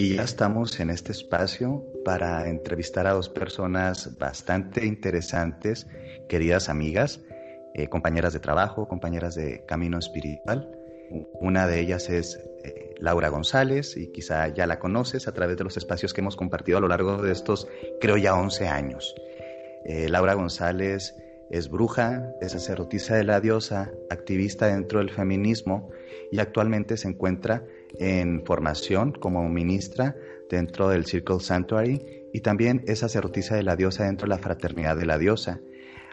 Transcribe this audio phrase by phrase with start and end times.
[0.00, 5.86] Y ya estamos en este espacio para entrevistar a dos personas bastante interesantes,
[6.26, 7.20] queridas amigas,
[7.74, 10.70] eh, compañeras de trabajo, compañeras de camino espiritual.
[11.34, 15.64] Una de ellas es eh, Laura González y quizá ya la conoces a través de
[15.64, 17.68] los espacios que hemos compartido a lo largo de estos,
[18.00, 19.14] creo ya 11 años.
[19.84, 21.14] Eh, Laura González
[21.50, 25.90] es bruja, es sacerdotisa de la diosa, activista dentro del feminismo
[26.32, 27.66] y actualmente se encuentra
[27.98, 30.14] en formación como ministra
[30.48, 32.00] dentro del Circle Sanctuary
[32.32, 35.60] y también es sacerdotisa de la diosa dentro de la Fraternidad de la Diosa.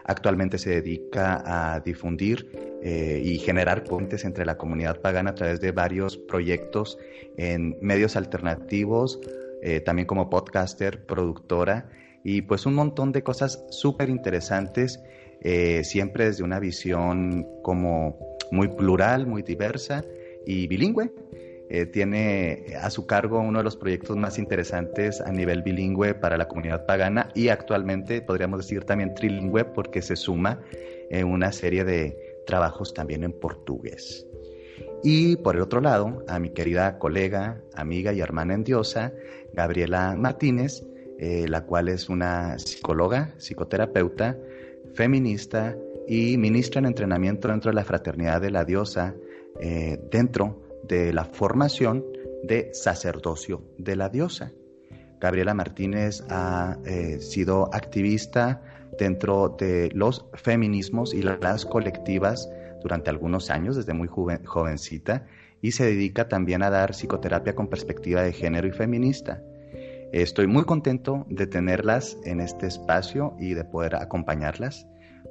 [0.04, 2.50] Actualmente se dedica a difundir
[2.82, 6.98] eh, y generar puentes entre la comunidad pagana a través de varios proyectos
[7.36, 9.20] en medios alternativos,
[9.62, 11.90] eh, también como podcaster, productora
[12.24, 15.00] y pues un montón de cosas súper interesantes,
[15.40, 18.18] eh, siempre desde una visión como
[18.50, 20.04] muy plural, muy diversa
[20.46, 21.12] y bilingüe.
[21.70, 26.38] Eh, tiene a su cargo uno de los proyectos más interesantes a nivel bilingüe para
[26.38, 30.62] la comunidad pagana y actualmente podríamos decir también trilingüe porque se suma
[31.10, 32.16] en una serie de
[32.46, 34.26] trabajos también en portugués.
[35.02, 39.12] Y por el otro lado, a mi querida colega, amiga y hermana en diosa,
[39.52, 40.84] Gabriela Martínez,
[41.18, 44.38] eh, la cual es una psicóloga, psicoterapeuta,
[44.94, 49.14] feminista y ministra en entrenamiento dentro de la Fraternidad de la Diosa,
[49.60, 52.04] eh, dentro de la formación
[52.42, 54.52] de sacerdocio de la diosa.
[55.20, 58.62] Gabriela Martínez ha eh, sido activista
[58.98, 62.48] dentro de los feminismos y las colectivas
[62.82, 65.26] durante algunos años, desde muy jovencita,
[65.60, 69.42] y se dedica también a dar psicoterapia con perspectiva de género y feminista.
[70.12, 74.86] Estoy muy contento de tenerlas en este espacio y de poder acompañarlas.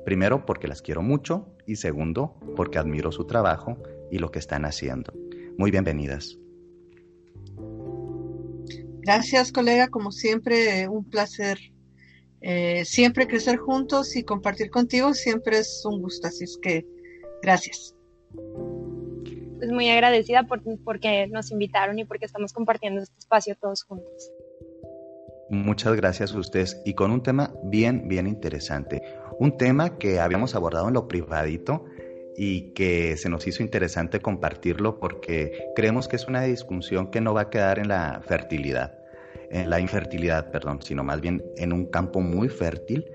[0.05, 3.77] Primero porque las quiero mucho y segundo porque admiro su trabajo
[4.11, 5.13] y lo que están haciendo.
[5.57, 6.37] Muy bienvenidas.
[9.01, 9.87] Gracias, colega.
[9.87, 11.57] Como siempre, un placer.
[12.41, 16.27] Eh, siempre crecer juntos y compartir contigo siempre es un gusto.
[16.27, 16.85] Así es que,
[17.41, 17.95] gracias.
[19.57, 24.31] Pues muy agradecida por, porque nos invitaron y porque estamos compartiendo este espacio todos juntos.
[25.49, 29.01] Muchas gracias a ustedes y con un tema bien, bien interesante.
[29.39, 31.85] Un tema que habíamos abordado en lo privadito,
[32.37, 37.33] y que se nos hizo interesante compartirlo porque creemos que es una discusión que no
[37.33, 38.99] va a quedar en la fertilidad,
[39.49, 43.05] en la infertilidad, perdón, sino más bien en un campo muy fértil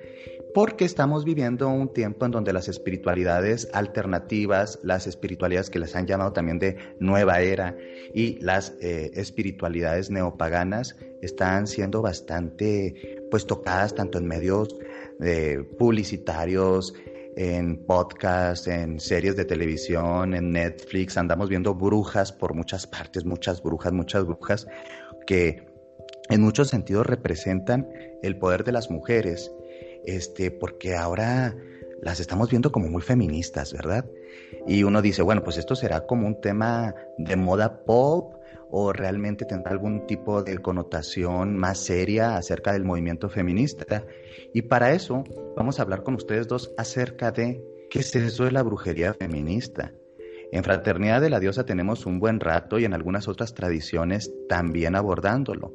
[0.54, 6.06] porque estamos viviendo un tiempo en donde las espiritualidades alternativas, las espiritualidades que les han
[6.06, 7.76] llamado también de nueva era
[8.12, 14.76] y las eh, espiritualidades neopaganas están siendo bastante pues tocadas tanto en medios
[15.20, 16.94] eh, publicitarios,
[17.36, 23.62] en podcast, en series de televisión, en Netflix, andamos viendo brujas por muchas partes, muchas
[23.62, 24.66] brujas, muchas brujas,
[25.26, 25.66] que
[26.28, 27.88] en muchos sentidos representan
[28.22, 29.52] el poder de las mujeres,
[30.04, 31.54] este, porque ahora
[32.02, 34.04] las estamos viendo como muy feministas, ¿verdad?
[34.66, 38.41] Y uno dice, bueno, pues esto será como un tema de moda pop
[38.74, 44.06] o realmente tendrá algún tipo de connotación más seria acerca del movimiento feminista.
[44.54, 45.24] Y para eso
[45.54, 49.92] vamos a hablar con ustedes dos acerca de qué es eso de la brujería feminista.
[50.52, 54.96] En Fraternidad de la Diosa tenemos un buen rato y en algunas otras tradiciones también
[54.96, 55.74] abordándolo.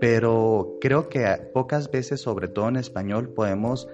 [0.00, 1.24] Pero creo que
[1.54, 3.88] pocas veces, sobre todo en español, podemos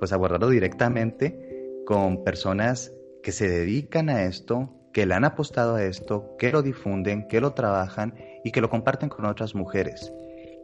[0.00, 5.84] pues abordarlo directamente con personas que se dedican a esto, que le han apostado a
[5.84, 10.12] esto, que lo difunden, que lo trabajan y que lo comparten con otras mujeres.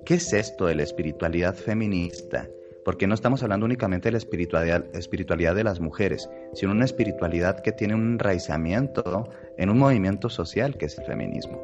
[0.06, 2.48] ¿Qué es esto de la espiritualidad feminista?
[2.84, 7.72] Porque no estamos hablando únicamente de la espiritualidad, de las mujeres, sino una espiritualidad que
[7.72, 11.60] tiene un enraizamiento en un movimiento social que es el feminismo.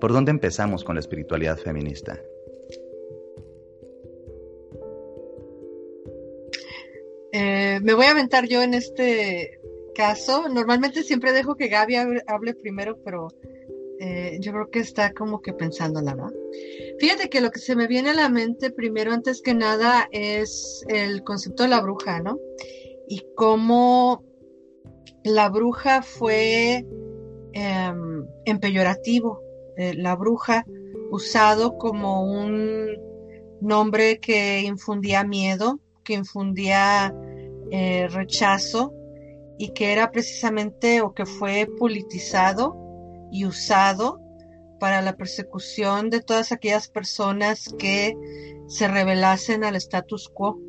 [0.00, 2.18] ¿Por dónde empezamos con la espiritualidad feminista?
[7.32, 9.57] Eh, me voy a aventar yo en este
[9.98, 11.96] caso, normalmente siempre dejo que Gaby
[12.28, 13.26] hable, primero, pero
[13.98, 16.30] eh, yo creo que está como que pensando nada.
[17.00, 20.84] Fíjate que lo que se me viene a la mente primero, antes que nada, es
[20.86, 22.38] el concepto de la bruja, ¿no?
[23.08, 24.22] Y cómo
[25.24, 26.86] la bruja fue
[27.52, 30.64] em, eh, la bruja
[31.10, 32.86] usado como un
[33.60, 37.12] nombre que infundía miedo, que infundía
[37.72, 38.94] eh, rechazo
[39.58, 42.76] y que era precisamente o que fue politizado
[43.32, 44.20] y usado
[44.78, 48.16] para la persecución de todas aquellas personas que
[48.68, 50.60] se rebelasen al status quo.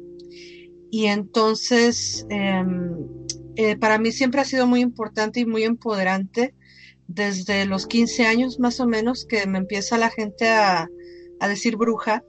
[0.91, 2.97] Y entonces, em,
[3.55, 6.55] eh, para mí siempre ha sido muy importante y muy empoderante
[7.07, 10.87] desde los 15 años más o menos que me empieza la gente a,
[11.47, 12.23] decir bruja.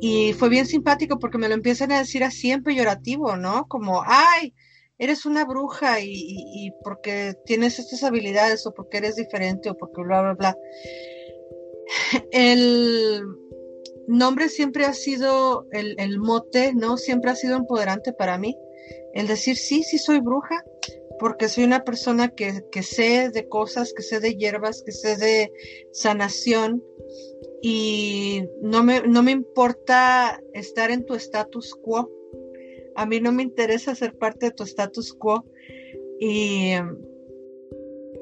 [0.00, 3.66] Y fue bien simpático porque me lo empiezan a decir así en peyorativo, ¿no?
[3.66, 4.52] Como, ay,
[4.98, 10.22] eres una bruja y, porque tienes estas habilidades o porque eres diferente o porque bla,
[10.22, 10.58] bla, bla.
[12.32, 13.22] El
[14.08, 16.96] nombre siempre ha sido el, el mote, ¿no?
[16.96, 18.56] Siempre ha sido empoderante para mí.
[19.14, 20.62] El decir, sí, sí soy bruja,
[21.18, 25.52] porque soy una persona que, sé de cosas, que sé de hierbas, que sé de
[25.92, 26.82] sanación
[27.62, 32.10] y no me, no me importa estar en tu status quo.
[32.96, 35.44] A mí no me interesa ser parte de tu status quo
[36.18, 36.72] y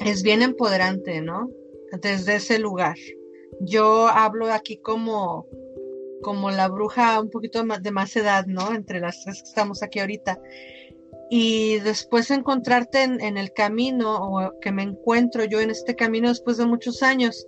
[0.00, 1.50] es bien empoderante, ¿no?
[2.03, 2.97] Desde ese lugar.
[3.61, 5.47] Yo hablo aquí como,
[6.23, 8.75] como la bruja un poquito de más edad, ¿no?
[8.75, 10.41] Entre las tres que estamos aquí ahorita
[11.31, 16.59] y después encontrarte en, el camino o que me encuentro yo en este camino después
[16.59, 17.47] de muchos años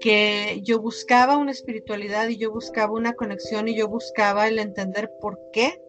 [0.00, 5.10] que yo buscaba una espiritualidad y yo buscaba una conexión y yo buscaba el entender
[5.20, 5.80] por qué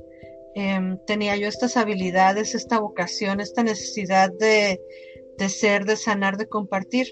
[0.56, 4.80] em, tenía yo estas habilidades, esta vocación, esta necesidad de,
[5.38, 7.08] de ser, de sanar, de compartir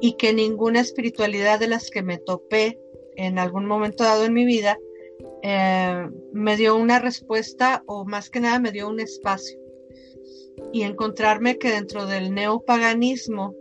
[0.00, 2.78] y que ninguna espiritualidad de las que me topé
[3.16, 4.78] en algún momento dado en mi vida
[5.42, 9.58] eh, me dio una respuesta o más que nada me dio un espacio.
[10.72, 13.54] Y encontrarme que dentro del neopaganismo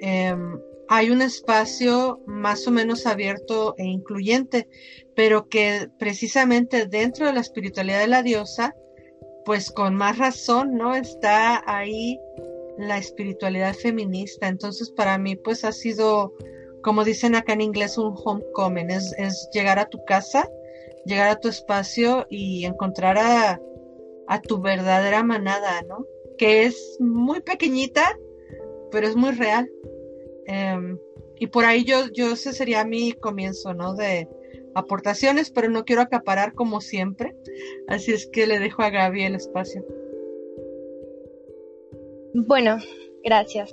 [0.00, 4.68] em, hay un espacio más o menos abierto e incluyente,
[5.14, 8.74] pero que precisamente dentro de la espiritualidad de la diosa,
[9.44, 10.94] pues con más razón, ¿no?
[10.94, 12.18] Está ahí
[12.78, 14.48] la espiritualidad feminista.
[14.48, 16.32] Entonces para mí pues ha sido,
[16.82, 20.48] como dicen acá en inglés, un homecoming, es, es llegar a tu casa
[21.04, 23.60] llegar a tu espacio y encontrar a,
[24.48, 26.06] tu verdadera manada, ¿no?
[26.38, 28.18] Que es muy pequeñita,
[28.90, 29.70] pero es muy real.
[30.46, 30.98] Em,
[31.38, 33.94] y por ahí yo, yo ese sería mi comienzo, ¿no?
[33.94, 34.26] De
[34.74, 37.36] aportaciones, pero no quiero acaparar como siempre.
[37.88, 39.84] Así es que le dejo a Gaby el espacio.
[42.34, 42.78] Bueno,
[43.22, 43.70] gracias.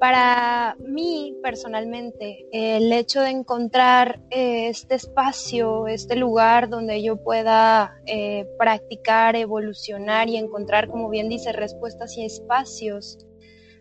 [0.00, 7.94] Para mí, personalmente, el hecho de encontrar eh, este espacio, este lugar donde yo pueda
[8.06, 13.18] eh, practicar, evolucionar y encontrar, como bien dice, respuestas y espacios,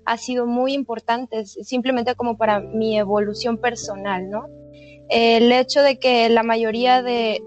[0.05, 4.47] ha sido muy importante, simplemente como para mi evolución personal, ¿no?
[5.15, 7.39] El hecho de que la mayoría de,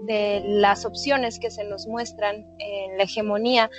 [0.45, 3.69] las opciones que se nos muestran en la hegemonía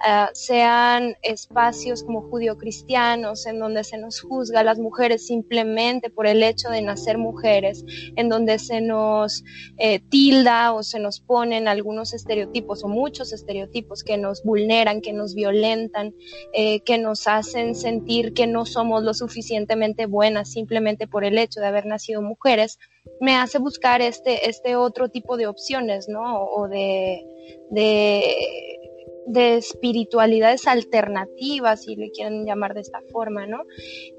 [0.00, 6.26] ah, sean espacios como judio-cristianos, en donde se nos juzga a las mujeres simplemente por
[6.26, 7.86] el hecho de nacer mujeres,
[8.16, 9.42] en donde se nos
[9.78, 15.14] eh, tilda o se nos ponen algunos estereotipos o muchos estereotipos que nos vulneran, que
[15.14, 16.14] nos violentan,
[16.52, 21.60] eh, que nos hacen sentir que no somos lo suficientemente buenas simplemente por el hecho
[21.60, 22.78] de haber nacido mujeres
[23.20, 26.44] me hace buscar este, este otro tipo de opciones, ¿no?
[26.44, 27.24] O de,
[27.70, 28.78] de,
[29.26, 33.62] de espiritualidades alternativas, si le quieren llamar de esta forma, ¿no?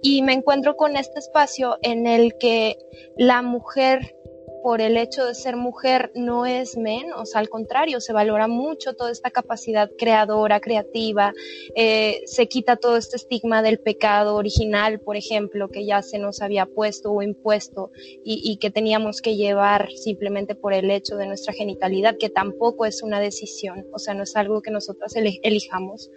[0.01, 2.77] Y me encuentro con este espacio en el que
[3.17, 4.15] la mujer
[4.63, 9.11] por el hecho de ser mujer no es menos, al contrario, se valora mucho toda
[9.11, 11.33] esta capacidad creadora, creativa,
[11.75, 16.41] eh, se quita todo este estigma del pecado original, por ejemplo, que ya se nos
[16.41, 17.91] había puesto o impuesto
[18.23, 23.03] y, que teníamos que llevar simplemente por el hecho de nuestra genitalidad, que tampoco es
[23.03, 26.09] una decisión, o sea, no es algo que nosotras elijamos.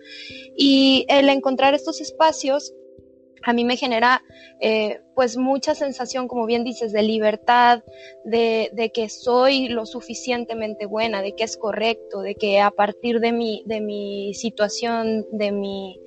[0.56, 2.74] Y el encontrar estos espacios
[3.44, 4.22] a mí me genera
[4.60, 7.82] eh, pues mucha sensación, como bien dices, de libertad,
[8.24, 13.20] de, de, que soy lo suficientemente buena, de que es correcto, de que a partir
[13.20, 16.00] de mi, de mi situación, de mi,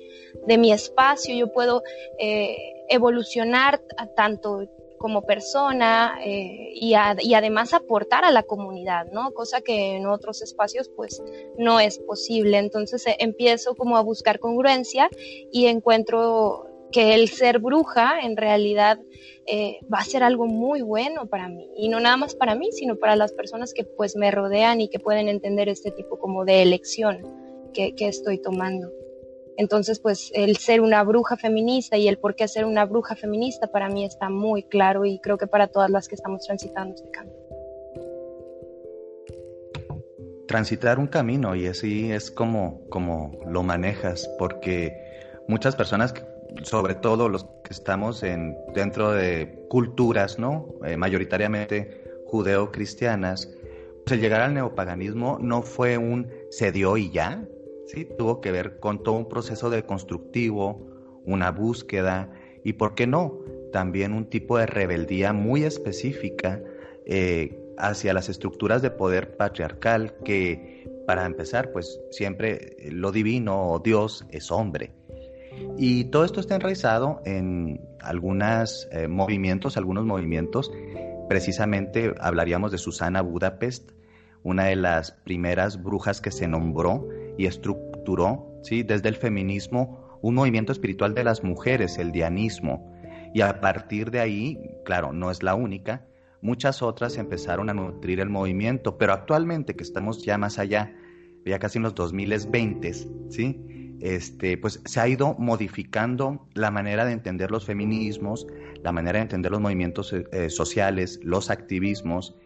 [0.46, 1.82] de mi espacio, yo puedo
[2.18, 2.56] eh,
[2.88, 3.80] evolucionar
[4.16, 4.66] tanto
[4.98, 9.32] como persona eh, y, y, además aportar a la comunidad, ¿no?
[9.32, 11.22] Cosa que en otros espacios pues
[11.58, 12.56] no es posible.
[12.58, 15.10] Entonces empiezo como a buscar congruencia
[15.52, 16.66] y encuentro
[16.96, 18.98] que el ser bruja en realidad
[19.46, 21.68] eh, va a ser algo muy bueno para mí.
[21.76, 24.88] Y no nada más para mí sino para las personas que pues me rodean y
[24.88, 27.18] que pueden entender este tipo como de elección
[27.74, 28.90] que, estoy tomando.
[29.58, 33.66] Entonces pues el ser una bruja feminista y el por qué ser una bruja feminista
[33.66, 37.10] para mí está muy claro y creo que para todas las que estamos transitando este
[37.10, 37.36] camino.
[40.48, 44.96] Transitar un camino y así es como, como lo manejas porque
[45.46, 46.14] muchas personas
[46.62, 50.68] sobre todo los que estamos en, dentro de culturas, ¿no?
[50.84, 53.52] Eh, mayoritariamente judeo-cristianas,
[54.04, 57.44] pues el llegar al neopaganismo no fue un se dio y ya,
[57.86, 58.06] ¿sí?
[58.18, 60.86] Tuvo que ver con todo un proceso de constructivo,
[61.24, 62.30] una búsqueda,
[62.64, 63.38] y, ¿por qué no?
[63.72, 66.60] También un tipo de rebeldía muy específica
[67.04, 73.78] eh, hacia las estructuras de poder patriarcal que, para empezar, pues siempre lo divino o
[73.78, 74.92] Dios es hombre.
[75.78, 80.72] Y todo esto está enraizado en algunos eh, movimientos, algunos movimientos.
[81.28, 83.92] Precisamente hablaríamos de Susana Budapest,
[84.42, 88.82] una de las primeras brujas que se nombró y estructuró, ¿sí?
[88.82, 92.92] desde el feminismo, un movimiento espiritual de las mujeres, el dianismo.
[93.34, 96.06] Y a partir de ahí, claro, no es la única,
[96.40, 100.94] muchas otras empezaron a nutrir el movimiento, pero actualmente que estamos ya más allá,
[101.44, 102.92] ya casi en los 2020,
[103.30, 103.85] ¿sí?
[104.00, 108.46] Este, pues se ha ido modificando la manera de entender los feminismos,
[108.82, 112.36] la manera de entender los movimientos eh, sociales, los activismos,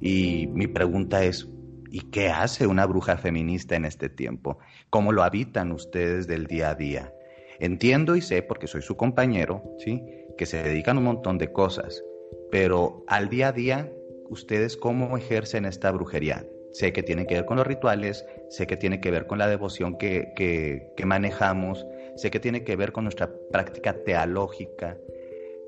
[0.00, 1.48] y mi pregunta es,
[1.90, 4.58] ¿y qué hace una bruja feminista en este tiempo?
[4.90, 7.12] ¿Cómo lo habitan ustedes del día a día?
[7.60, 10.02] Entiendo y sé, porque soy su compañero, ¿sí?
[10.36, 12.02] que se dedican un montón de cosas,
[12.50, 13.92] pero al día a día,
[14.28, 16.44] ¿ustedes cómo ejercen esta brujería?
[16.72, 19.48] Sé que tiene que ver con los rituales, sé que tiene que ver con la
[19.48, 21.86] devoción que, que, manejamos,
[22.16, 24.98] sé que tiene que ver con nuestra práctica teológica,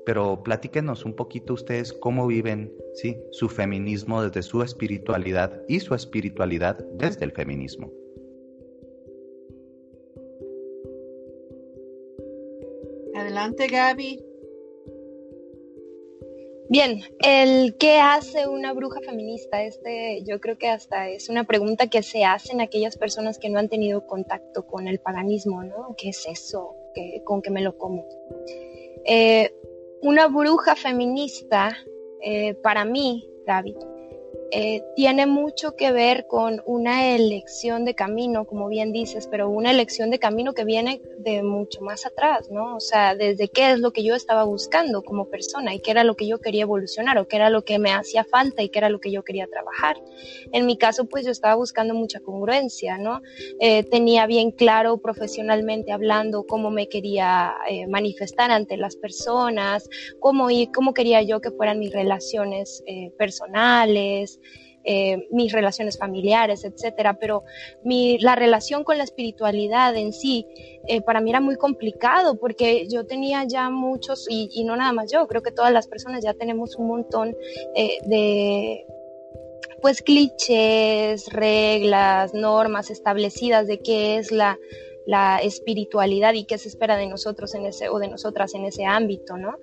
[0.05, 3.17] pero platíquenos un poquito ustedes cómo viven ¿sí?
[3.31, 7.91] su feminismo desde su espiritualidad y su espiritualidad desde el feminismo.
[13.15, 14.34] Adelante, Gaby.
[16.67, 21.87] Bien, el qué hace una bruja feminista, este yo creo que hasta es una pregunta
[21.87, 25.95] que se hacen aquellas personas que no han tenido contacto con el paganismo, ¿no?
[25.95, 26.75] ¿Qué es eso?
[27.23, 28.07] ¿Con qué me lo como?
[29.05, 29.53] Eh,
[30.01, 31.77] una bruja feminista,
[32.21, 33.75] eh, para mí, David,
[34.51, 39.71] eh, tiene mucho que ver con una elección de camino, como bien dices, pero una
[39.71, 42.75] elección de camino que viene de mucho más atrás, ¿no?
[42.75, 46.03] O sea, desde qué es lo que yo estaba buscando como persona y qué era
[46.03, 48.79] lo que yo quería evolucionar o qué era lo que me hacía falta y qué
[48.79, 49.97] era lo que yo quería trabajar.
[50.51, 53.21] En mi caso, pues yo estaba buscando mucha congruencia, ¿no?
[53.59, 60.51] Eh, tenía bien claro profesionalmente hablando cómo me quería eh, manifestar ante las personas, cómo,
[60.51, 62.83] y cómo quería yo que fueran mis relaciones
[63.17, 64.39] personales,
[64.87, 67.43] eh, mis relaciones familiares, etcétera, pero
[67.83, 70.45] mi, la relación con la espiritualidad en sí
[70.87, 75.11] eh, para mí era muy complicado porque yo tenía ya muchos, y, no nada más
[75.11, 77.35] yo, creo que todas las personas ya tenemos un montón
[77.75, 78.85] eh, de
[79.81, 84.59] pues clichés, reglas, normas establecidas de qué es la,
[85.07, 88.85] la espiritualidad y qué se espera de nosotros en ese o de nosotras en ese
[88.85, 89.57] ámbito, ¿no?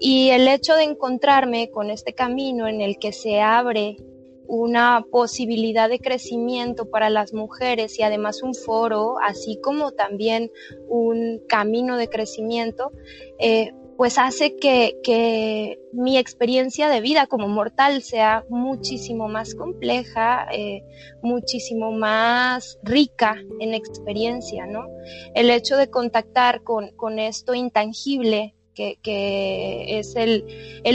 [0.00, 3.96] Y el hecho de encontrarme con este camino en el que se abre
[4.46, 10.50] una posibilidad de crecimiento para las mujeres y además un foro, así como también
[10.88, 12.92] un camino de crecimiento,
[13.38, 20.82] eh, pues hace que, mi experiencia de vida como mortal sea muchísimo más compleja, eh,
[21.22, 24.86] muchísimo más rica en experiencia, ¿no?
[25.34, 30.44] El hecho de contactar con, con esto intangible que, es el,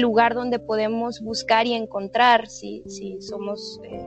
[0.02, 4.06] lugar donde podemos buscar y encontrar si, si somos eh,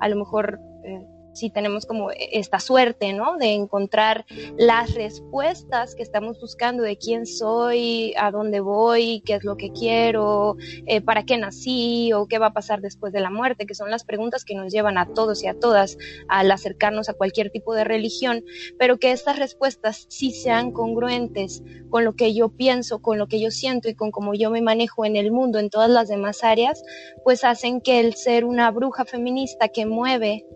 [0.00, 3.36] a lo mejor eh, si tenemos como esta suerte, ¿no?
[3.36, 4.24] De encontrar
[4.56, 9.70] las respuestas que estamos buscando de quién soy, a dónde voy, qué es lo que
[9.72, 10.56] quiero,
[10.86, 13.90] eh, para qué nací o qué va a pasar después de la muerte, que son
[13.90, 15.96] las preguntas que nos llevan a todos y a todas
[16.28, 18.44] al acercarnos a cualquier tipo de religión,
[18.78, 23.40] pero que estas respuestas sí sean congruentes con lo que yo pienso, con lo que
[23.40, 26.44] yo siento y con cómo yo me manejo en el mundo, en todas las demás
[26.44, 26.82] áreas,
[27.24, 30.46] pues hacen que el ser una bruja feminista que mueve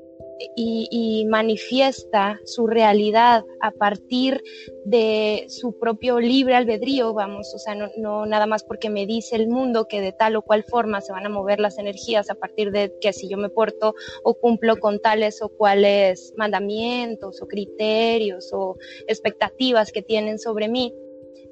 [0.56, 4.42] y, manifiesta su realidad a partir
[4.84, 9.48] de su propio libre albedrío, vamos, o sea, no, nada más porque me dice el
[9.48, 12.70] mundo que de tal o cual forma se van a mover las energías a partir
[12.70, 18.50] de que si yo me porto o cumplo con tales o cuales mandamientos o criterios
[18.52, 18.76] o
[19.06, 20.94] expectativas que tienen sobre mí,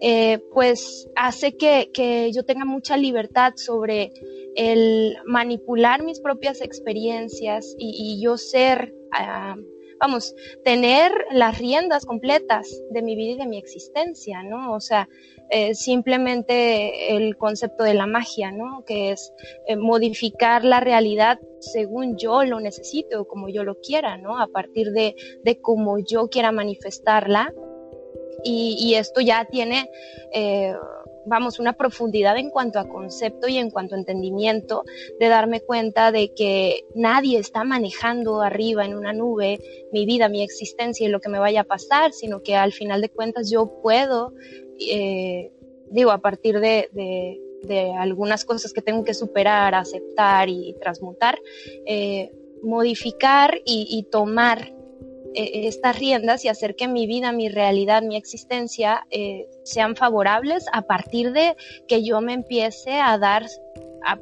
[0.05, 4.11] eh, pues hace que, que yo tenga mucha libertad sobre
[4.57, 9.55] el manipular mis propias experiencias y, yo ser, ah,
[10.01, 14.73] vamos, tener las riendas completas de mi vida y de mi existencia, ¿no?
[14.73, 15.09] O sea,
[15.51, 18.85] eh, simplemente el concepto de la magia, ¿no?
[18.85, 19.33] Que es
[19.69, 24.41] eh, modificar la realidad según yo lo necesite o como yo lo quiera, ¿no?
[24.41, 27.55] A partir de, de cómo yo quiera manifestarla.
[28.45, 29.91] Y, esto ya tiene...
[30.33, 30.75] Eh,
[31.25, 34.85] vamos, una profundidad en cuanto a concepto y en cuanto a entendimiento,
[35.21, 39.61] de darme cuenta de que nadie está manejando arriba en una nube
[39.93, 43.01] mi vida, mi existencia y lo que me vaya a pasar, sino que al final
[43.01, 44.33] de cuentas yo puedo
[44.91, 45.53] eh,
[45.91, 46.89] digo, a partir de,
[47.63, 51.39] de, algunas cosas que tengo que superar, aceptar y transmutar,
[51.87, 52.33] eh,
[52.63, 54.73] modificar y, tomar
[55.35, 59.07] eh, estas riendas y hacer que mi vida, mi realidad, mi existencia
[59.63, 63.47] sean favorables a partir de que yo me empiece a dar,
[64.05, 64.19] a,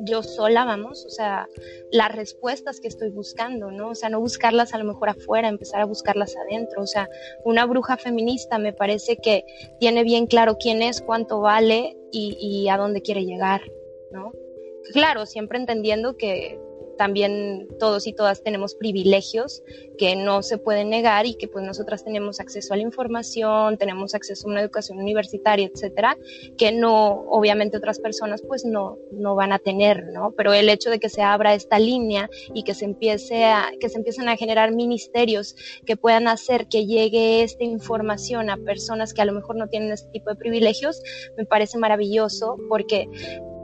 [0.00, 1.48] yo sola, vamos, o sea,
[1.90, 3.90] las respuestas que estoy buscando, ¿no?
[3.90, 6.82] O sea, no buscarlas a lo mejor afuera, empezar a buscarlas adentro.
[6.82, 7.08] O sea,
[7.44, 9.44] una bruja feminista me parece que
[9.80, 13.62] tiene bien claro quién es, cuánto vale y, y a dónde quiere llegar,
[14.10, 14.32] ¿no?
[14.92, 16.60] Claro, siempre entendiendo que
[16.96, 19.62] también todos y todas tenemos privilegios
[19.98, 24.14] que no se pueden negar y que pues nosotras tenemos acceso a la información, tenemos
[24.14, 26.16] acceso a una educación universitaria, etcétera,
[26.58, 30.32] que no, obviamente otras personas pues no, no van a tener, ¿no?
[30.36, 33.88] Pero el hecho de que se abra esta línea y que se empiece a, que
[33.88, 39.22] se empiecen a generar ministerios que puedan hacer que llegue esta información a personas que
[39.22, 41.02] a lo mejor no tienen este tipo de privilegios,
[41.36, 43.08] me parece maravilloso porque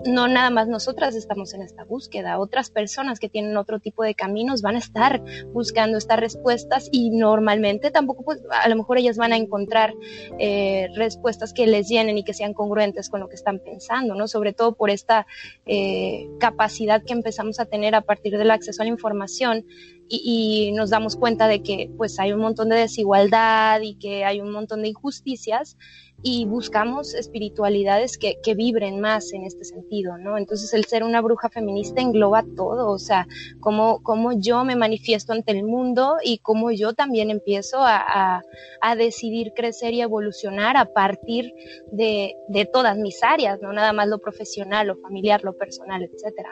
[0.06, 4.14] no nada más nosotras estamos en esta búsqueda, otras personas que tienen otro tipo de
[4.14, 9.16] caminos van a estar buscando estas respuestas y normalmente tampoco, pues a lo mejor ellas
[9.16, 9.94] van a encontrar
[10.38, 14.28] eh, respuestas que les llenen y que sean congruentes con lo que están pensando, ¿no?
[14.28, 15.26] Sobre todo por esta
[15.66, 19.64] eh, capacidad que empezamos a tener a partir del acceso a la información
[20.08, 24.24] y, y, nos damos cuenta de que pues hay un montón de desigualdad y que
[24.24, 25.76] hay un montón de injusticias
[26.22, 30.38] y buscamos espiritualidades que, que, vibren más en este sentido, ¿no?
[30.38, 33.26] Entonces el ser una bruja feminista engloba todo, o sea,
[33.60, 38.42] cómo, cómo yo me manifiesto ante el mundo y cómo yo también empiezo a,
[38.80, 41.52] a, decidir crecer y evolucionar a partir
[41.90, 46.50] de, de, todas mis áreas, no nada más lo profesional, lo familiar, lo personal, etcétera.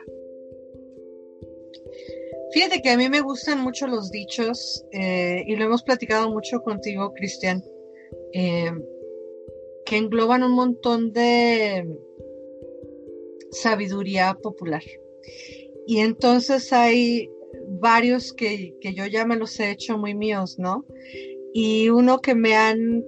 [2.53, 6.61] Fíjate que a mí me gustan mucho los dichos eh, y lo hemos platicado mucho
[6.63, 7.63] contigo, Cristian.
[8.33, 8.73] Eh,
[9.91, 11.85] que engloban un montón de
[13.51, 14.85] sabiduría popular.
[15.85, 17.29] Y entonces hay
[17.81, 20.87] varios que, yo ya me los he hecho muy míos, ¿no?
[21.53, 23.05] Y uno que me han,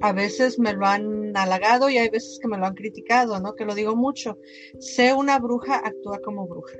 [0.00, 3.54] a veces me lo han halagado y hay veces que me lo han criticado, ¿no?
[3.54, 4.36] Que lo digo mucho.
[4.80, 6.76] Sé una bruja, actúa como bruja.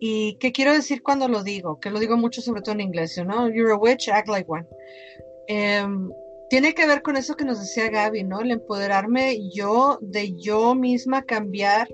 [0.00, 1.78] ¿Y qué quiero decir cuando lo digo?
[1.78, 3.48] Que lo digo mucho, sobre todo en inglés, ¿no?
[3.48, 4.66] You're a witch, act like one.
[5.46, 6.10] Em,
[6.50, 8.40] tiene que ver con eso que nos decía Gaby, ¿no?
[8.40, 11.88] El empoderarme yo de yo misma cambiar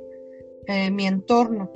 [0.67, 1.71] eh, mi entorno.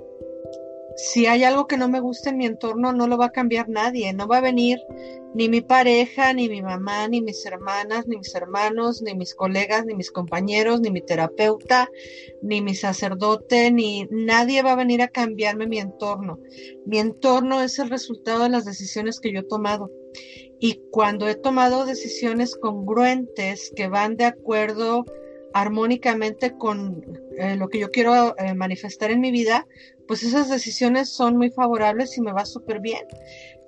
[0.97, 3.69] Si hay algo que no me gusta en mi entorno, no lo va a cambiar
[3.69, 4.13] nadie.
[4.13, 4.79] No va a venir
[5.35, 9.85] ni mi pareja, ni mi mamá, ni mis hermanas, ni mis hermanos, ni mis colegas,
[9.85, 11.91] ni mis compañeros, ni mi terapeuta,
[12.43, 16.39] ni mi sacerdote, ni nadie va a venir a cambiarme mi entorno.
[16.87, 19.91] Mi entorno es el resultado de las decisiones que yo he tomado.
[20.61, 25.05] Y cuando he tomado decisiones congruentes que van de acuerdo
[25.53, 27.05] armónicamente con
[27.39, 29.67] eh, lo que yo quiero eh, manifestar en mi vida,
[30.07, 33.05] pues esas decisiones son muy favorables y me va súper bien.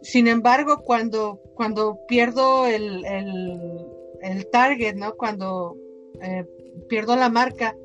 [0.02, 5.14] Sin embargo, cuando, cuando pierdo el, el, target, ¿no?
[5.16, 5.76] Cuando
[6.20, 6.44] eh,
[6.88, 7.76] pierdo la marca,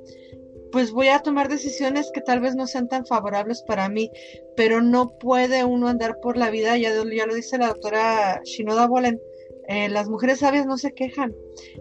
[0.71, 4.09] pues voy a tomar decisiones que tal vez no sean tan favorables para mí,
[4.55, 8.87] pero no puede uno andar por la vida, ya, ya lo dice la doctora Shinoda
[8.87, 9.19] Bolen,
[9.67, 11.35] eh, las mujeres sabias no se quejan.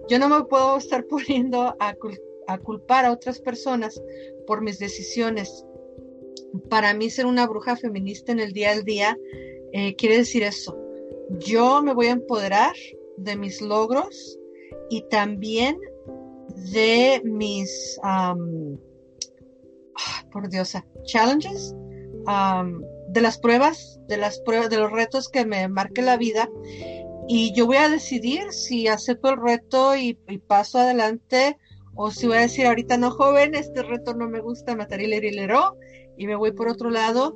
[0.08, 1.96] Yo no me puedo estar poniendo a,
[2.62, 4.00] culpar a otras personas
[4.46, 5.64] por mis decisiones.
[6.68, 9.16] Para mí ser una bruja feminista en el día al día
[9.72, 10.76] eh, quiere decir eso.
[11.38, 12.74] Yo me voy a empoderar
[13.16, 14.38] de mis logros
[14.88, 15.78] y también
[16.72, 17.98] de mis,
[20.32, 21.74] por diosa, challenges,
[23.08, 26.48] de las pruebas, de las pruebas, de los retos que me marque la vida.
[27.28, 30.14] Y yo voy a decidir si acepto el reto y,
[30.46, 31.56] paso adelante
[31.94, 35.10] o si voy a decir ahorita no joven, este reto no me gusta, matar y
[36.16, 37.34] y me voy por otro lado,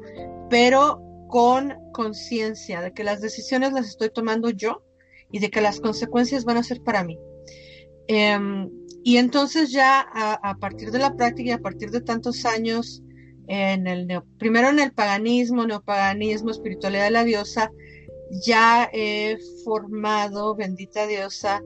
[0.50, 4.84] pero con conciencia de que las decisiones las estoy tomando yo
[5.32, 7.18] y de que las consecuencias van a ser para mí.
[8.06, 8.70] Em,
[9.04, 13.02] y entonces ya a, partir de la práctica y a partir de tantos años,
[13.46, 17.70] en el primero en el paganismo, neopaganismo, espiritualidad de la diosa,
[18.46, 21.62] ya he formado, bendita diosa,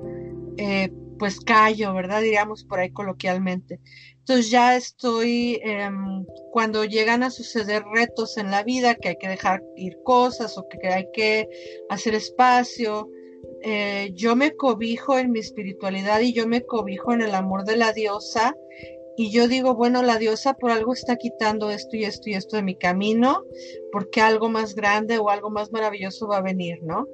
[0.56, 2.22] eh, pues callo, ¿verdad?
[2.22, 3.78] Diríamos por ahí coloquialmente.
[4.18, 9.28] Entonces ya estoy, em, cuando llegan a suceder retos en la vida, que hay que
[9.28, 11.48] dejar ir cosas o que hay que
[11.88, 13.08] hacer espacio,
[13.62, 17.76] eh, yo me cobijo en mi espiritualidad y yo me cobijo en el amor de
[17.76, 18.54] la diosa
[19.20, 22.54] y yo digo, bueno, la diosa por algo está quitando esto y esto y esto
[22.54, 23.42] de mi camino,
[23.90, 27.08] porque algo más grande o algo más maravilloso va a venir, ¿no?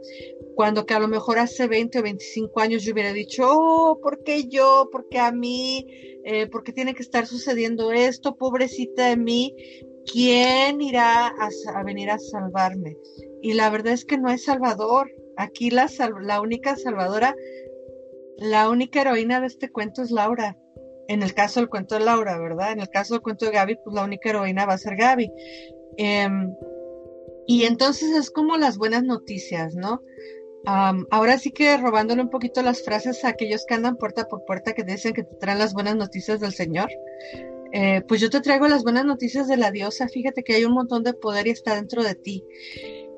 [0.54, 4.22] Cuando que a lo mejor hace 20 o 25 años yo hubiera dicho, oh, ¿por
[4.22, 4.90] qué yo?
[4.92, 5.86] ¿Por qué a mí?
[6.24, 8.36] Eh, ¿Por qué tiene que estar sucediendo esto?
[8.36, 9.54] Pobrecita de mí,
[10.04, 12.98] ¿quién irá a, venir a salvarme?
[13.40, 15.10] Y la verdad es que no hay salvador.
[15.36, 15.88] Aquí la,
[16.22, 17.34] la única salvadora,
[18.36, 20.56] la única heroína de este cuento es Laura
[21.08, 22.72] en el caso del cuento de Laura, ¿verdad?
[22.72, 25.30] En el caso del cuento de Gaby, pues la única heroína va a ser Gaby.
[25.96, 26.54] Em,
[27.46, 30.00] y entonces es como las buenas noticias, ¿no?
[31.10, 34.72] ahora sí que robándole un poquito las frases a aquellos que andan puerta por puerta
[34.72, 36.88] que dicen que te traen las buenas noticias del Señor.
[37.72, 40.08] Eh, pues yo te traigo las buenas noticias de la diosa.
[40.08, 42.42] Fíjate que hay un montón de poder y está dentro de ti.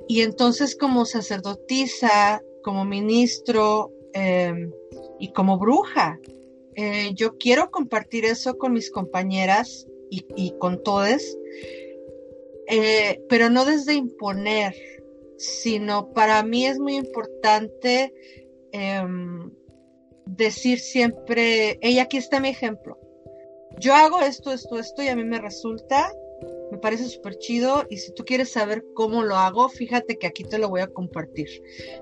[0.08, 4.70] Y entonces como sacerdotisa, como ministro em,
[5.18, 6.18] y como bruja,
[6.74, 11.36] eh, yo quiero compartir eso con mis compañeras y, con todos,
[12.68, 14.74] eh, pero no desde imponer,
[15.36, 18.12] sino para mí es muy importante
[18.72, 19.50] em,
[20.26, 22.98] decir siempre, ella aquí está mi ejemplo.
[23.78, 26.12] Yo hago esto, esto, esto y a mí me resulta
[26.70, 30.44] me parece súper chido y si tú quieres saber cómo lo hago, fíjate que aquí
[30.44, 31.48] te lo voy a compartir.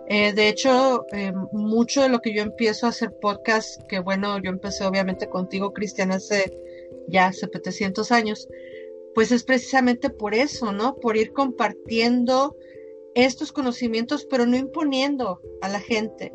[0.09, 4.41] Eh, de hecho, eh, mucho de lo que yo empiezo a hacer podcast, que bueno,
[4.43, 6.59] yo empecé obviamente contigo, Cristian, hace
[7.09, 8.49] ya hace 700 años,
[9.15, 10.97] pues es precisamente por eso, ¿no?
[10.97, 12.57] Por ir compartiendo
[13.15, 16.33] estos conocimientos, pero no imponiendo a la gente,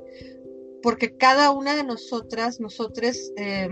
[0.81, 3.69] porque cada una de nosotras, nosotros, eh,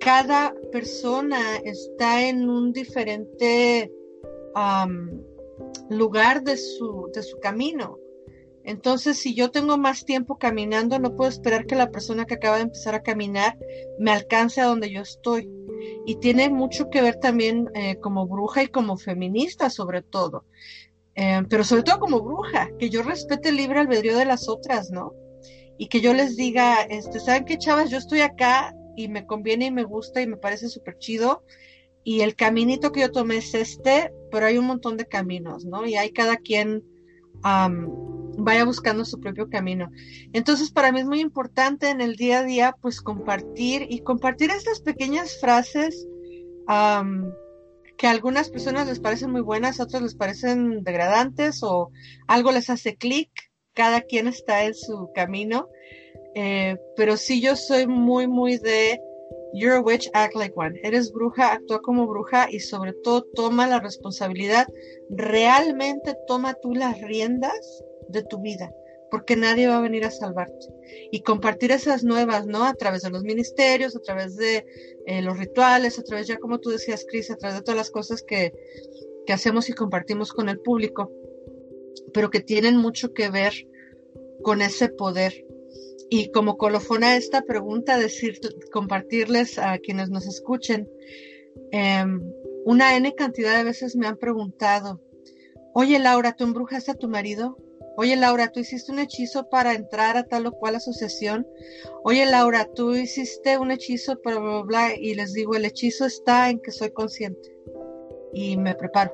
[0.00, 3.92] cada persona está en un diferente
[5.90, 7.98] lugar de su, de su camino.
[8.64, 12.56] Entonces, si yo tengo más tiempo caminando, no puedo esperar que la persona que acaba
[12.56, 13.56] de empezar a caminar
[13.98, 15.50] me alcance a donde yo estoy.
[16.04, 20.44] Y tiene mucho que ver también eh, como bruja y como feminista, sobre todo.
[21.14, 24.90] Eh, pero sobre todo como bruja, que yo respete el libre albedrío de las otras,
[24.90, 25.14] ¿no?
[25.78, 27.88] Y que yo les diga, este, ¿saben qué, chavas?
[27.88, 31.44] Yo estoy acá y me conviene y me gusta y me parece súper chido.
[32.02, 35.86] Y el caminito que yo tomé es este, pero hay un montón de caminos, ¿no?
[35.86, 36.82] Y hay cada quien
[37.42, 39.88] vaya buscando su propio camino.
[40.32, 44.50] Entonces, para mí es muy importante en el día a día, pues compartir y compartir
[44.50, 46.08] estas pequeñas frases
[46.66, 51.92] que a algunas personas les parecen muy buenas, a otras les parecen degradantes o
[52.26, 53.30] algo les hace clic.
[53.74, 55.68] Cada quien está en su camino
[56.40, 59.00] eh, pero sí yo soy muy, muy de
[59.52, 60.78] You're a witch, act like one.
[60.84, 64.68] Eres bruja, actúa como bruja y sobre todo toma la responsabilidad.
[65.10, 68.70] Realmente toma tú las riendas de tu vida,
[69.10, 70.68] porque nadie va a venir a salvarte.
[71.10, 72.62] Y compartir esas nuevas, ¿no?
[72.62, 74.64] A través de los ministerios, a través de
[75.06, 77.90] eh, los rituales, a través, ya como tú decías, Cris, a través de todas las
[77.90, 78.52] cosas que,
[79.26, 81.10] que hacemos y compartimos con el público,
[82.14, 83.54] pero que tienen mucho que ver
[84.42, 85.47] con ese poder
[86.10, 88.40] y como colofona esta pregunta, decir,
[88.72, 90.88] compartirles a quienes nos escuchen,
[91.70, 92.22] em,
[92.64, 95.00] una N cantidad de veces me han preguntado,
[95.74, 97.58] oye Laura, ¿tú embrujaste a tu marido?
[97.96, 101.46] Oye Laura, ¿tú hiciste un hechizo para entrar a tal o cual asociación?
[102.04, 104.94] Oye Laura, ¿tú hiciste un hechizo para bla, bla, bla?
[104.94, 107.52] Y les digo, el hechizo está en que soy consciente
[108.32, 109.12] y me preparo.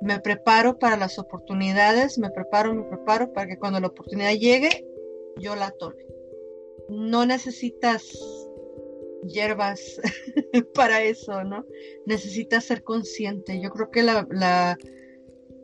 [0.00, 4.87] Me preparo para las oportunidades, me preparo, me preparo para que cuando la oportunidad llegue,
[5.38, 6.04] yo la tome.
[6.88, 8.02] No necesitas
[9.24, 10.00] hierbas
[10.74, 11.64] para eso, ¿no?
[12.06, 13.60] Necesitas ser consciente.
[13.60, 14.78] Yo creo que la,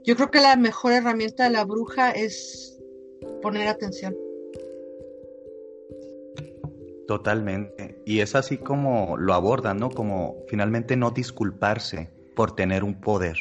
[0.04, 2.78] yo creo que la mejor herramienta de la bruja es
[3.42, 4.16] poner atención.
[7.06, 8.00] Totalmente.
[8.06, 9.90] Y es así como lo abordan, ¿no?
[9.90, 13.36] Como finalmente no disculparse por tener un poder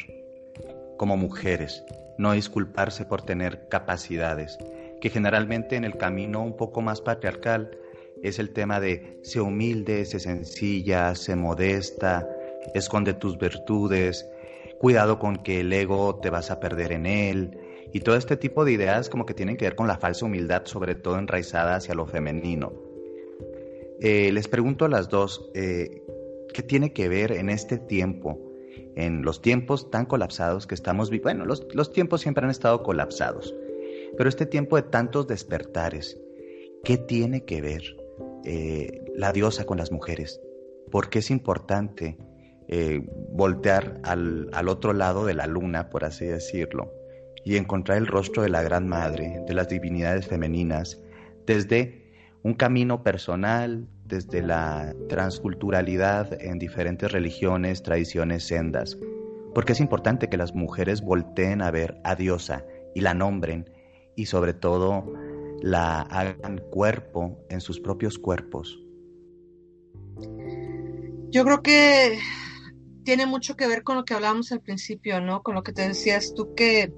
[0.98, 1.82] como mujeres,
[2.18, 4.58] no disculparse por tener capacidades,
[5.04, 7.76] que generalmente en el camino un poco más patriarcal
[8.22, 12.26] es el tema de sé humilde, sé sencilla, sé modesta,
[12.72, 14.26] esconde tus virtudes,
[14.78, 17.58] cuidado con que el ego te vas a perder en él,
[17.92, 20.62] y todo este tipo de ideas como que tienen que ver con la falsa humildad,
[20.64, 22.72] sobre todo enraizada hacia lo femenino.
[24.00, 26.02] Eh, les pregunto a las dos, eh,
[26.54, 28.40] ¿qué tiene que ver en este tiempo,
[28.96, 31.44] en los tiempos tan colapsados que estamos viviendo?
[31.44, 33.54] Bueno, los, los tiempos siempre han estado colapsados,
[34.16, 36.20] pero este tiempo de tantos despertares,
[36.84, 37.82] ¿qué tiene que ver
[38.44, 40.40] eh, la diosa con las mujeres?
[40.90, 42.18] ¿Por qué es importante
[42.68, 46.92] eh, voltear al, al otro lado de la luna, por así decirlo,
[47.44, 51.00] y encontrar el rostro de la Gran Madre, de las divinidades femeninas,
[51.46, 52.04] desde
[52.42, 58.98] un camino personal desde la transculturalidad en diferentes religiones, tradiciones, sendas,
[59.54, 63.70] porque es importante que las mujeres volteen a ver a Diosa y la nombren
[64.16, 65.12] y sobre todo
[65.60, 68.78] la hagan cuerpo en sus propios cuerpos.
[71.30, 72.18] Yo creo que
[73.04, 75.42] tiene mucho que ver con lo que hablábamos al principio, ¿no?
[75.42, 76.92] Con lo que te decías tú que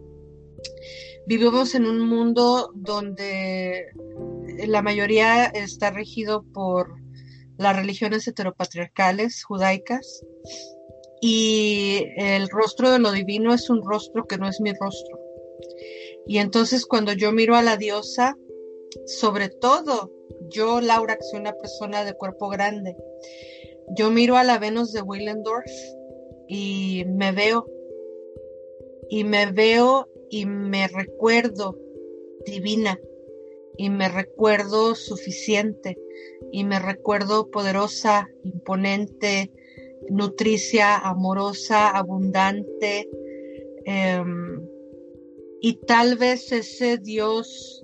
[1.27, 3.87] vivimos en un mundo donde
[4.67, 7.01] la mayoría está regido por
[7.59, 10.23] las religiones heteropatriarcales judaicas
[11.21, 15.26] y el rostro de lo divino es un rostro que no es mi rostro.
[16.27, 18.37] Y entonces cuando yo miro a la diosa,
[19.07, 20.13] sobre todo
[20.49, 22.97] yo, Laura, que soy una persona de cuerpo grande,
[23.97, 25.71] yo miro a la Venus de Willendorf
[26.49, 27.67] y me veo,
[29.09, 31.79] y me veo y me recuerdo
[32.45, 32.99] divina,
[33.77, 35.99] y me recuerdo suficiente,
[36.53, 39.53] y me recuerdo poderosa, imponente,
[40.09, 43.09] nutricia, amorosa, abundante.
[43.85, 44.66] Em,
[45.61, 47.83] y tal vez ese Dios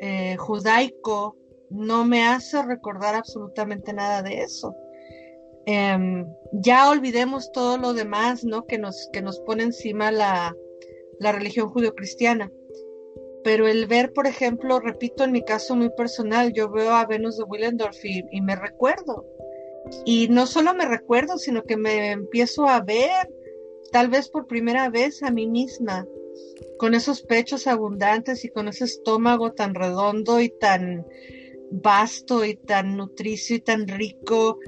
[0.00, 1.36] eh, judaico
[1.70, 4.74] no me hace recordar absolutamente nada de eso.
[5.66, 8.64] Em, ya olvidemos todo lo demás, ¿no?
[8.66, 10.56] Que nos, que nos pone encima la,
[11.18, 12.50] la religión judio-cristiana.
[13.44, 17.36] Pero el ver, por ejemplo, repito, en mi caso muy personal, yo veo a Venus
[17.38, 19.26] de Willendorf y, me recuerdo.
[20.04, 23.28] Y no solo me recuerdo, sino que me empiezo a ver,
[23.92, 26.06] tal vez por primera vez, a mí misma,
[26.78, 31.04] con esos pechos abundantes y con ese estómago tan redondo y tan
[31.70, 34.58] vasto y tan nutricio y tan rico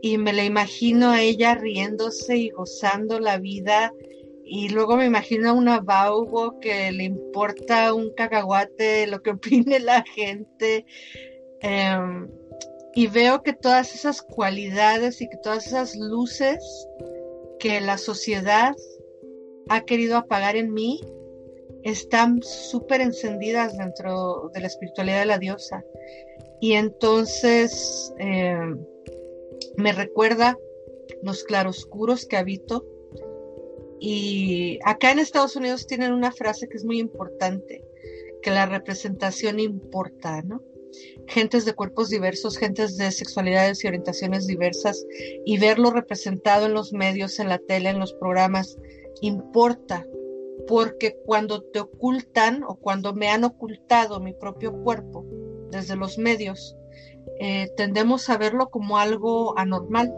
[0.00, 3.92] y me la imagino a ella riéndose y gozando la vida
[4.44, 9.80] y luego me imagino a una Baubo que le importa un cacahuate lo que opine
[9.80, 10.86] la gente
[11.60, 12.28] em,
[12.94, 16.88] y veo que todas esas cualidades y que todas esas luces
[17.58, 18.74] que la sociedad
[19.68, 21.00] ha querido apagar en mí
[21.90, 25.84] están súper encendidas dentro de la espiritualidad de la diosa
[26.60, 28.84] y entonces em,
[29.76, 30.58] me recuerda
[31.22, 32.84] los claroscuros que habito.
[34.00, 37.84] Y acá en Estados Unidos tienen una frase que es muy importante,
[38.42, 40.62] que la representación importa, ¿no?
[41.28, 45.06] Gentes de cuerpos diversos, gentes de sexualidades y orientaciones diversas,
[45.44, 48.76] y verlo representado en los medios, en la tele, en los programas,
[49.20, 50.06] importa,
[50.66, 55.24] porque cuando te ocultan o cuando me han ocultado mi propio cuerpo
[55.70, 56.76] desde los medios,
[57.40, 60.14] eh, tendemos a verlo como algo anormal.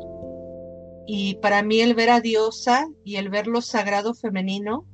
[1.06, 4.86] Y para mí el ver a Diosa y el ver lo sagrado femenino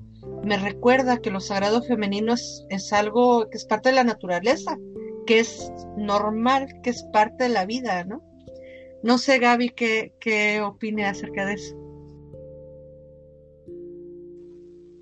[0.44, 4.78] me recuerda que lo sagrado femenino es, algo que es parte de la naturaleza,
[5.26, 8.22] que es normal, que es parte de la vida, ¿no?
[9.02, 11.83] No sé, Gaby, qué, qué opine acerca de eso.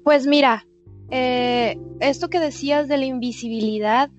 [0.04, 0.66] Pues mira,
[1.10, 4.10] eh, esto que decías de la invisibilidad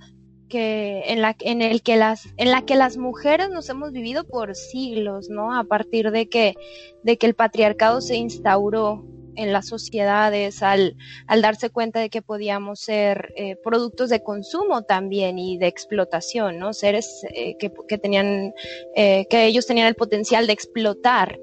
[0.56, 4.56] en la en el que las en la que las mujeres nos hemos vivido por
[4.56, 5.58] siglos, ¿no?
[5.58, 6.56] A partir de que
[7.04, 10.96] de que el patriarcado se instauró en las sociedades al,
[11.28, 16.60] al darse cuenta de que podíamos ser eh, productos de consumo también y de explotación,
[16.60, 16.74] ¿no?
[16.74, 18.54] Seres eh, que, que, tenían,
[18.96, 21.40] eh, que ellos tenían el potencial de explotar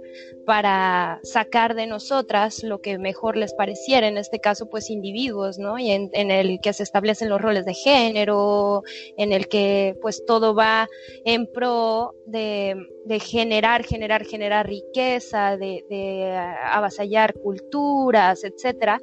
[0.46, 5.78] para sacar de nosotras lo que mejor les pareciera, en este caso pues individuos, ¿no?
[5.78, 8.82] Y en, el que se establecen los roles de género,
[9.16, 10.88] en el que pues todo va
[11.24, 12.76] en pro de,
[13.20, 19.00] generar, generar, generar riqueza, de, de avasallar culturas, etcétera,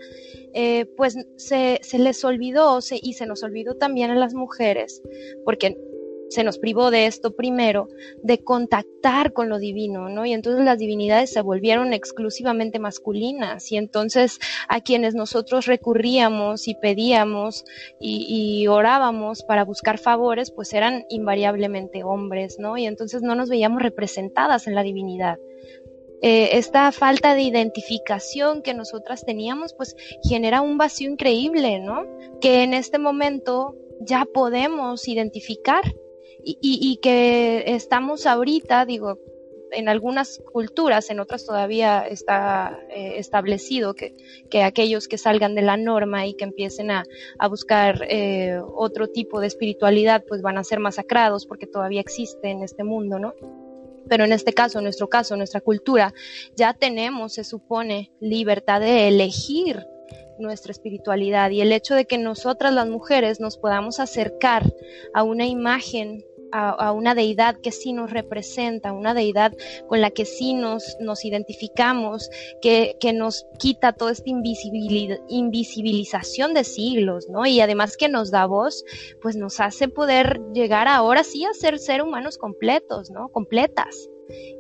[0.54, 5.02] eh, pues se, se, les olvidó y se nos olvidó también a las mujeres,
[5.44, 5.78] porque
[6.30, 7.88] se nos privó de esto primero,
[8.22, 10.26] de contactar con lo divino, ¿no?
[10.26, 16.76] Y entonces las divinidades se volvieron exclusivamente masculinas y entonces a quienes nosotros recurríamos y
[16.76, 17.66] pedíamos
[18.00, 22.78] y, orábamos para buscar favores, pues eran invariablemente hombres, ¿no?
[22.78, 25.38] Y entonces no nos veíamos representadas en la divinidad.
[26.22, 29.96] Eh, esta falta de identificación que nosotras teníamos, pues
[30.28, 32.06] genera un vacío increíble, ¿no?
[32.42, 35.84] Que en este momento ya podemos identificar
[36.62, 39.20] y, que estamos ahorita, digo,
[39.72, 44.16] en algunas culturas, en otras todavía está eh, establecido que,
[44.50, 47.04] que, aquellos que salgan de la norma y que empiecen a,
[47.38, 52.50] a buscar eh, otro tipo de espiritualidad, pues van a ser masacrados porque todavía existe
[52.50, 53.34] en este mundo, ¿no?
[54.08, 56.14] Pero en este caso, en nuestro caso, en nuestra cultura,
[56.56, 59.86] ya tenemos, se supone, libertad de elegir
[60.40, 64.64] nuestra espiritualidad y el hecho de que nosotras las mujeres nos podamos acercar
[65.14, 69.54] a una imagen a, una deidad que sí nos representa, una deidad
[69.88, 72.30] con la que sí nos, nos identificamos,
[72.62, 77.46] que, que nos quita toda esta invisibilización de siglos, ¿no?
[77.46, 78.84] Y además que nos da voz,
[79.22, 83.30] pues nos hace poder llegar ahora sí a ser ser humanos completos, ¿no?
[83.30, 84.10] Completas.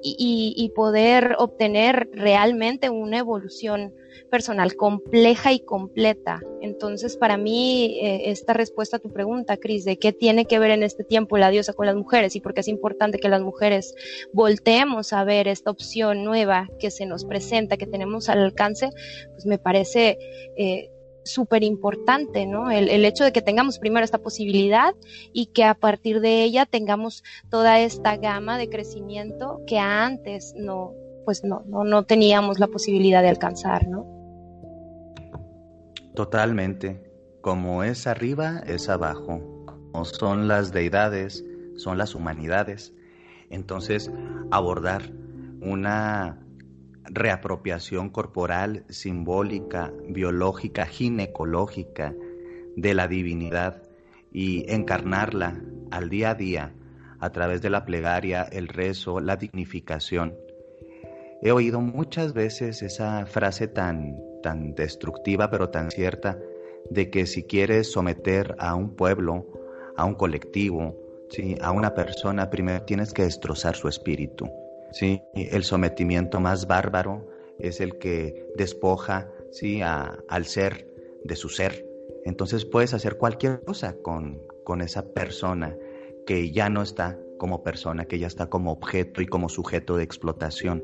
[0.02, 3.94] Y, y, poder obtener realmente una evolución
[4.30, 6.42] personal compleja y completa.
[6.62, 10.72] Entonces, para mí, eh, esta respuesta a tu pregunta, Cris, de qué tiene que ver
[10.72, 13.42] en este tiempo la diosa con las mujeres y por qué es importante que las
[13.42, 13.96] mujeres
[14.34, 18.90] volteemos a ver esta opción nueva que se nos presenta, que tenemos al alcance,
[19.32, 20.18] pues me parece...
[20.56, 20.92] Eh,
[21.28, 22.72] súper importante, ¿no?
[22.72, 24.94] El, el, hecho de que tengamos primero esta posibilidad
[25.34, 30.94] y que a partir de ella tengamos toda esta gama de crecimiento que antes no,
[31.26, 34.06] pues no, no, no teníamos la posibilidad de alcanzar, ¿no?
[36.16, 37.04] Totalmente.
[37.42, 39.42] Como es arriba, es abajo.
[39.66, 41.44] Como son las deidades,
[41.76, 42.94] son las humanidades.
[43.50, 44.12] Entonces,
[44.52, 45.04] abordar
[45.62, 46.47] una
[47.10, 52.14] reapropiación corporal, simbólica, biológica, ginecológica
[52.76, 53.84] de la divinidad
[54.32, 56.74] y encarnarla al día a día
[57.20, 60.36] a través de la plegaria, el rezo, la dignificación,
[61.42, 66.40] He oído muchas veces esa frase tan, tan destructiva pero tan cierta
[66.90, 69.46] de que si quieres someter a un pueblo,
[69.96, 70.98] a un colectivo,
[71.30, 71.56] ¿sí?
[71.62, 74.50] a una persona, primero tienes que destrozar su espíritu.
[74.92, 75.22] ¿Sí?
[75.34, 77.28] El sometimiento más bárbaro
[77.60, 79.82] es el que despoja ¿sí?
[79.82, 80.88] al ser
[81.24, 81.86] de su ser.
[82.26, 85.76] Entonces puedes hacer cualquier cosa con, con esa persona
[86.26, 90.04] que ya no está como persona, que ya está como objeto y como sujeto de
[90.04, 90.84] explotación.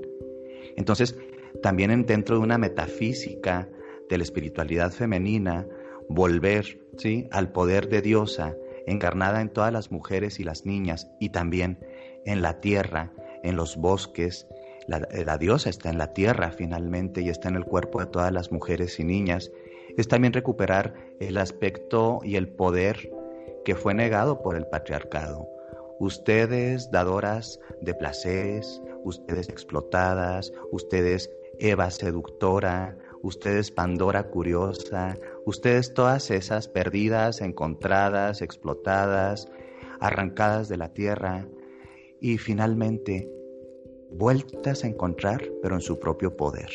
[0.76, 1.18] Entonces,
[1.62, 3.70] también dentro de una metafísica
[4.10, 5.68] de la espiritualidad femenina,
[6.08, 7.28] volver ¿sí?
[7.32, 11.80] al poder de diosa encarnada en todas las mujeres y las niñas y también
[12.26, 13.12] en la tierra,
[13.44, 14.48] en los bosques.
[14.88, 18.32] La, la, diosa está en la tierra finalmente y está en el cuerpo de todas
[18.32, 19.52] las mujeres y niñas.
[19.96, 23.12] Es también recuperar el aspecto y el poder
[23.64, 25.48] que fue negado por el patriarcado.
[26.00, 31.30] Ustedes, dadoras de placeres, ustedes explotadas, ustedes
[31.60, 39.50] Eva seductora, ustedes Pandora curiosa, ustedes todas esas perdidas, encontradas, explotadas,
[40.00, 41.48] arrancadas de la tierra
[42.24, 43.30] y finalmente
[44.12, 46.70] vueltas a encontrar, pero en su propio poder.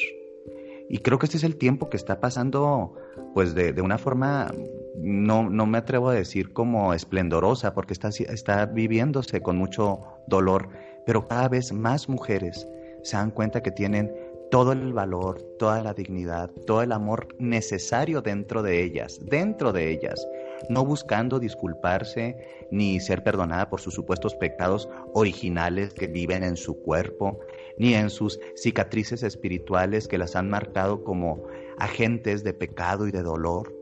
[0.91, 2.95] Y creo que este es el tiempo que está pasando,
[3.33, 4.53] pues de, de una forma,
[4.99, 10.69] no, no, me atrevo a decir como esplendorosa, porque está, está viviéndose con mucho dolor,
[11.07, 12.69] pero cada vez más mujeres
[13.03, 14.13] se dan cuenta que tienen
[14.51, 19.93] todo el valor, toda la dignidad, todo el amor necesario dentro de ellas, dentro de
[19.93, 20.27] ellas,
[20.69, 22.37] no buscando disculparse
[22.71, 27.41] ni ser perdonada por sus supuestos pecados originales que viven en su cuerpo,
[27.79, 31.45] ni en sus cicatrices espirituales que las han marcado como
[31.79, 33.75] agentes de pecado y de dolor.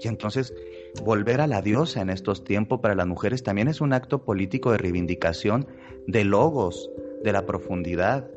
[0.00, 0.54] Y entonces
[1.02, 4.72] volver a la diosa en estos tiempos para las mujeres también es un acto político
[4.72, 5.66] de reivindicación
[6.06, 6.90] de logos,
[7.22, 8.30] de la profundidad,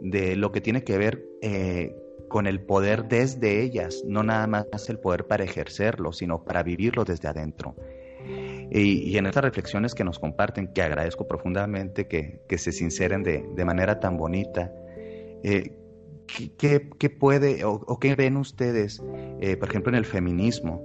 [0.00, 1.94] de lo que tiene que ver eh,
[2.32, 7.04] con el poder desde ellas, no nada más el poder para ejercerlo, sino para vivirlo
[7.04, 7.76] desde adentro.
[8.70, 14.00] Y, en estas reflexiones que nos comparten, que agradezco profundamente que, se sinceren de, manera
[14.00, 14.72] tan bonita,
[15.42, 15.76] eh,
[16.56, 19.02] ¿qué, puede o, qué ven ustedes,
[19.42, 20.82] eh, por ejemplo, en el feminismo?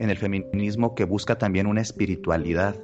[0.00, 2.74] en el feminismo que busca también una espiritualidad,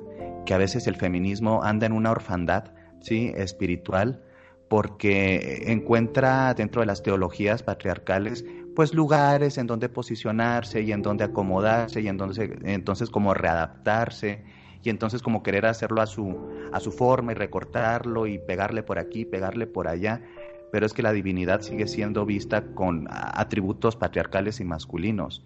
[0.44, 3.32] que a veces el feminismo anda en una orfandad ¿sí?
[3.34, 4.22] espiritual
[4.68, 8.44] porque encuentra dentro de las teologías patriarcales
[8.76, 14.44] pues lugares en donde posicionarse y en donde acomodarse y entonces, entonces como readaptarse
[14.82, 16.36] y entonces como querer hacerlo a su,
[16.72, 20.22] a su forma y recortarlo y pegarle por aquí, pegarle por allá,
[20.70, 25.42] pero es que la divinidad sigue siendo vista con atributos patriarcales y masculinos.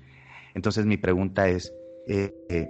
[0.54, 1.72] Entonces mi pregunta es,
[2.08, 2.68] eh, eh,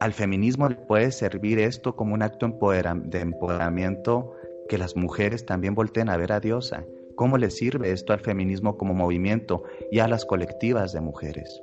[0.00, 4.37] ¿al feminismo le puede servir esto como un acto de empoderamiento
[4.68, 6.84] que las mujeres también volteen a ver a Diosa?
[7.16, 11.62] ¿Cómo le sirve esto al feminismo como movimiento y a las colectivas de mujeres?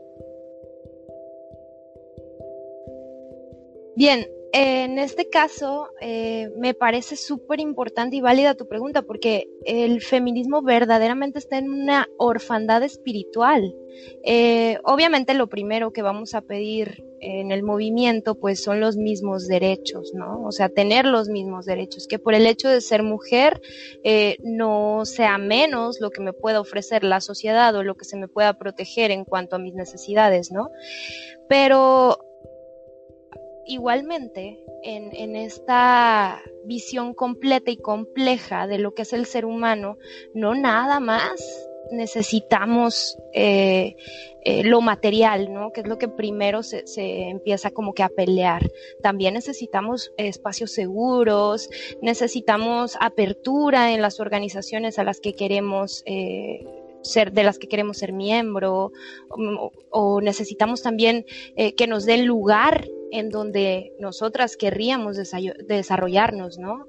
[3.96, 4.26] Bien,
[4.58, 10.62] en este caso, eh, me parece súper importante y válida tu pregunta, porque el feminismo
[10.62, 13.76] verdaderamente está en una orfandad espiritual.
[14.24, 19.46] Eh, obviamente lo primero que vamos a pedir en el movimiento, pues son los mismos
[19.50, 20.46] derechos, ¿no?
[20.46, 23.62] O sea, tener los mismos derechos, que por el hecho de ser mujer
[24.06, 28.16] eh, no sea menos lo que me pueda ofrecer la sociedad o lo que se
[28.16, 30.70] me pueda proteger en cuanto a mis necesidades, ¿no?
[31.50, 32.20] Pero
[33.66, 39.98] igualmente, en, esta visión completa y compleja de lo que es el ser humano,
[40.34, 41.42] no nada más
[41.92, 43.96] necesitamos eh,
[44.44, 45.72] eh, lo material, ¿no?
[45.72, 48.70] Que es lo que primero se, empieza como que a pelear.
[49.02, 51.70] También necesitamos espacios seguros,
[52.02, 56.64] necesitamos apertura en las organizaciones a las que queremos eh,
[57.06, 58.92] ser, de las que queremos ser miembro,
[59.92, 61.26] o, necesitamos también
[61.56, 65.18] que nos den lugar en donde nosotras querríamos
[65.68, 66.88] desarrollarnos, ¿no?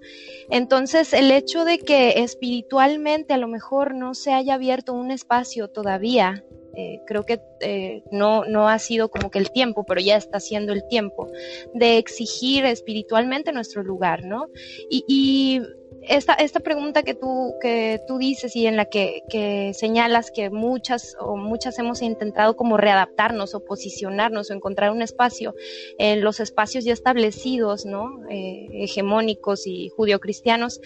[0.50, 5.68] Entonces, el hecho de que espiritualmente a lo mejor no se haya abierto un espacio
[5.68, 6.44] todavía,
[6.74, 10.40] eh, creo que eh, no, no ha sido como que el tiempo, pero ya está
[10.40, 11.30] siendo el tiempo
[11.72, 14.48] de exigir espiritualmente nuestro lugar, ¿no?
[14.90, 15.62] y
[16.08, 20.50] esta, esta pregunta que tú, que tú dices y en la que, que, señalas que
[20.50, 25.54] muchas o muchas hemos intentado como readaptarnos o posicionarnos o encontrar un espacio
[25.98, 28.20] en los espacios ya establecidos, ¿no?
[28.30, 30.80] Eh, hegemónicos y judio-cristianos,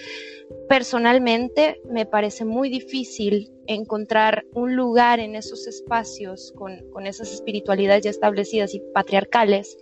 [0.69, 8.05] personalmente me parece muy difícil encontrar un lugar en esos espacios con, con esas espiritualidades
[8.05, 9.77] ya establecidas y patriarcales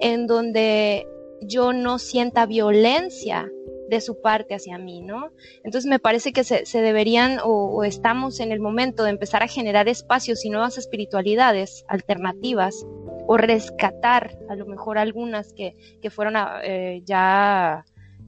[0.00, 1.06] en donde
[1.40, 3.50] yo no sienta violencia
[3.92, 5.32] de su parte hacia mí, ¿no?
[5.64, 9.86] Entonces me parece que se, deberían o, estamos en el momento de empezar a generar
[9.86, 12.86] espacios y nuevas espiritualidades alternativas
[13.26, 15.74] o rescatar a lo mejor algunas que,
[16.10, 17.84] fueron eh, ya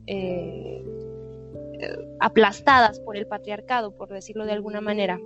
[0.07, 0.85] eh,
[2.21, 5.19] aplastadas por el patriarcado, por decirlo de alguna manera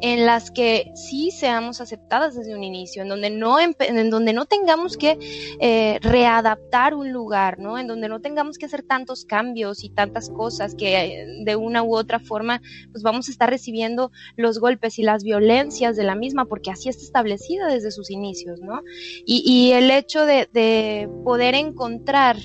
[0.00, 4.46] en las que sí seamos aceptadas desde un inicio, en donde no, en donde no
[4.46, 5.18] tengamos que
[5.60, 7.78] eh, readaptar un lugar, ¿no?
[7.78, 11.82] En donde no tengamos que hacer tantos cambios y tantas cosas que eh, de una
[11.82, 16.14] u otra forma pues vamos a estar recibiendo los golpes y las violencias de la
[16.14, 18.82] misma, porque así está establecida desde sus inicios, ¿no?
[19.26, 22.36] Y, y el hecho de, de poder encontrar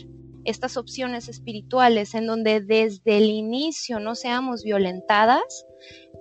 [0.47, 5.65] estas opciones espirituales en donde desde el inicio no seamos violentadas,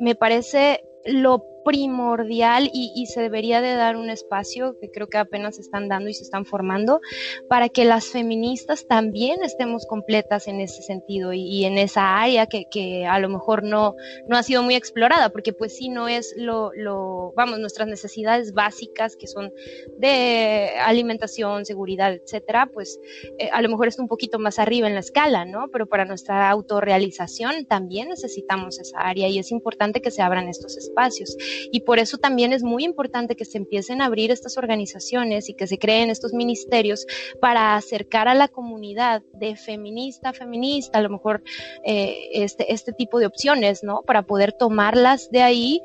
[0.01, 5.57] me parece lo primordial y, se debería de dar un espacio que creo que apenas
[5.57, 7.01] se están dando y se están formando
[7.49, 13.05] para que las feministas también estemos completas en ese sentido y, en esa área que,
[13.07, 13.97] a lo mejor no,
[14.29, 18.53] no ha sido muy explorada porque pues sí no es lo, lo, vamos, nuestras necesidades
[18.53, 19.53] básicas que son
[19.99, 23.01] de alimentación, seguridad, etcétera, pues
[23.39, 25.67] eh, a lo mejor está un poquito más arriba en la escala, ¿no?
[25.73, 30.77] Pero para nuestra autorrealización también necesitamos esa área y es importante que se abran estos
[30.77, 31.37] espacios.
[31.73, 35.55] Y por eso también es muy importante que se empiecen a abrir estas organizaciones y
[35.55, 37.07] que se creen estos ministerios
[37.41, 41.43] para acercar a la comunidad de feminista a feminista, a lo mejor
[41.85, 44.03] eh, este, este tipo de opciones, ¿no?
[44.03, 45.81] Para poder tomarlas de ahí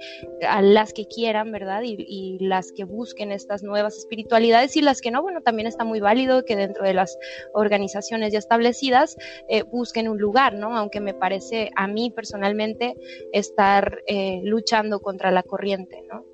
[0.47, 1.81] a las que quieran, ¿verdad?
[1.83, 5.99] Y, las que busquen estas nuevas espiritualidades y las que no, bueno, también está muy
[5.99, 7.17] válido que dentro de las
[7.53, 9.17] organizaciones ya establecidas
[9.47, 10.75] eh, busquen un lugar, ¿no?
[10.75, 12.95] Aunque me parece a mí personalmente
[13.31, 16.25] estar eh, luchando contra la corrupción ¿no?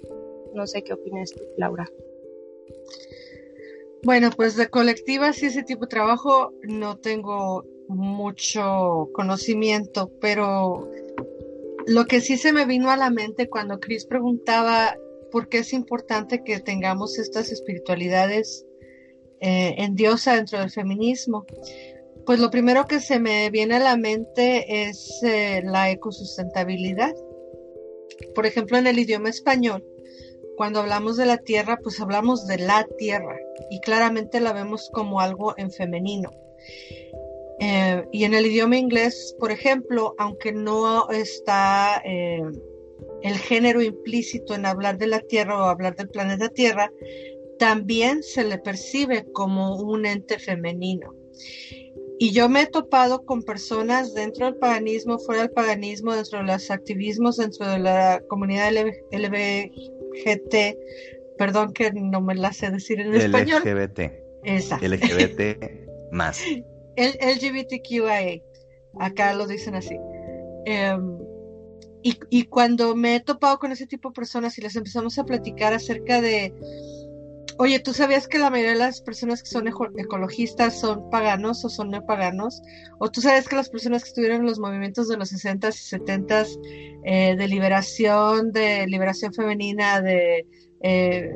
[0.53, 1.89] No sé qué opinas Laura.
[4.03, 10.89] Bueno, pues de colectivas y ese tipo de trabajo no tengo mucho conocimiento, pero
[11.87, 14.95] lo que sí se me vino a la mente cuando Chris preguntaba
[15.31, 18.65] por qué es importante que tengamos estas espiritualidades
[19.39, 21.45] eh, en diosa dentro del feminismo,
[22.25, 27.13] pues lo primero que se me viene a la mente es eh, la ecosustentabilidad
[28.35, 29.83] por ejemplo, en el idioma español,
[30.55, 33.37] cuando hablamos de la tierra, pues hablamos de la tierra
[33.69, 36.31] y claramente la vemos como algo en femenino.
[37.59, 42.43] Eh, y en el idioma inglés, por ejemplo, aunque no está eh,
[43.23, 46.91] el género implícito en hablar de la Tierra o hablar del planeta Tierra,
[47.57, 51.15] también se le percibe como un ente femenino.
[52.19, 56.45] Y yo me he topado con personas dentro del paganismo, fuera del paganismo, dentro de
[56.45, 58.71] los activismos, dentro de la comunidad
[59.11, 60.55] LGBT,
[61.37, 63.61] perdón que no me la sé decir en español.
[63.63, 63.99] LGBT.
[64.43, 64.87] Exacto.
[64.87, 65.41] LGBT
[66.11, 66.41] más.
[66.95, 68.41] El LGBTQIA,
[68.99, 69.95] acá lo dicen así.
[70.65, 71.19] Em,
[72.01, 75.25] y, y cuando me he topado con ese tipo de personas y les empezamos a
[75.25, 76.53] platicar acerca de
[77.59, 81.69] Oye, ¿tú sabías que la mayoría de las personas que son ecologistas son paganos o
[81.69, 82.61] son no paganos?
[82.99, 85.95] ¿O tú sabes que las personas que estuvieron en los movimientos de los 60s y
[85.97, 86.59] 70s
[87.03, 90.45] eh, de liberación, de liberación femenina, de
[90.81, 91.35] eh,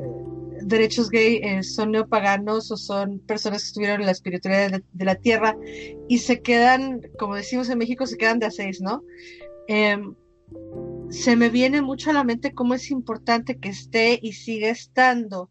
[0.62, 5.16] derechos gay, eh, son neopaganos o son personas que estuvieron en la espiritualidad de, la
[5.16, 5.56] tierra
[6.08, 9.02] y se quedan, como decimos en México, se quedan de a seis, ¿no?
[9.66, 10.14] Em,
[11.10, 15.50] se me viene mucho a la mente cómo es importante que esté y siga estando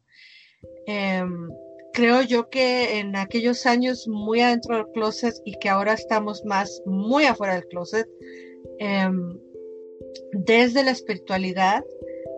[0.85, 1.49] Em,
[1.93, 6.81] creo yo que en aquellos años muy adentro del closet y que ahora estamos más
[6.85, 8.07] muy afuera del closet,
[8.79, 9.39] em,
[10.33, 11.83] desde la espiritualidad,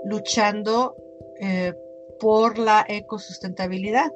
[0.06, 0.96] luchando
[1.40, 1.74] eh,
[2.20, 4.12] por la ecosustentabilidad.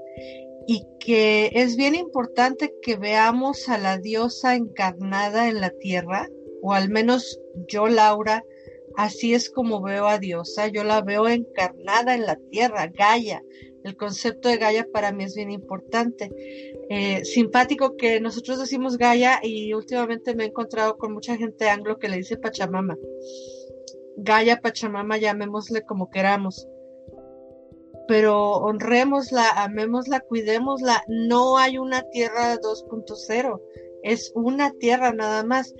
[0.67, 6.27] Y que es bien importante que veamos a la diosa encarnada en la tierra,
[6.61, 8.43] o al menos yo, Laura,
[8.97, 13.41] así es como veo a diosa, yo la veo encarnada en la tierra, Gaia,
[13.87, 16.29] el concepto de Gaia para mí es bien importante.
[16.89, 21.97] Eh, simpático que nosotros decimos Gaia y últimamente me he encontrado con mucha gente anglo
[21.97, 22.97] que le dice Pachamama.
[24.17, 26.67] Gaia, Pachamama, llamémosle como queramos.
[28.07, 31.03] Pero honrémosla, amémosla, cuidémosla.
[31.07, 33.61] No hay una tierra 2.0,
[34.03, 35.73] es una tierra nada más.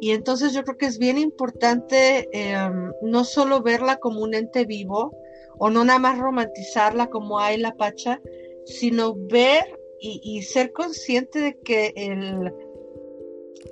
[0.00, 4.64] Y entonces yo creo que es bien importante em, no solo verla como un ente
[4.64, 5.16] vivo,
[5.58, 8.20] o no nada más romantizarla como hay la pacha,
[8.64, 9.64] sino ver
[10.04, 12.52] y, ser consciente de que el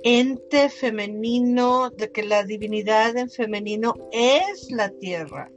[0.03, 5.51] ente femenino, de que la divinidad en femenino es la tierra.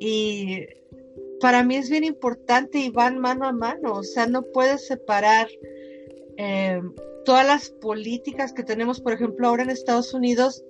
[0.00, 0.64] Y
[1.40, 5.48] para mí es bien importante y van mano a mano, o sea, no puedes separar
[6.38, 6.80] eh,
[7.24, 10.64] todas las políticas que tenemos, por ejemplo, ahora en Estados Unidos,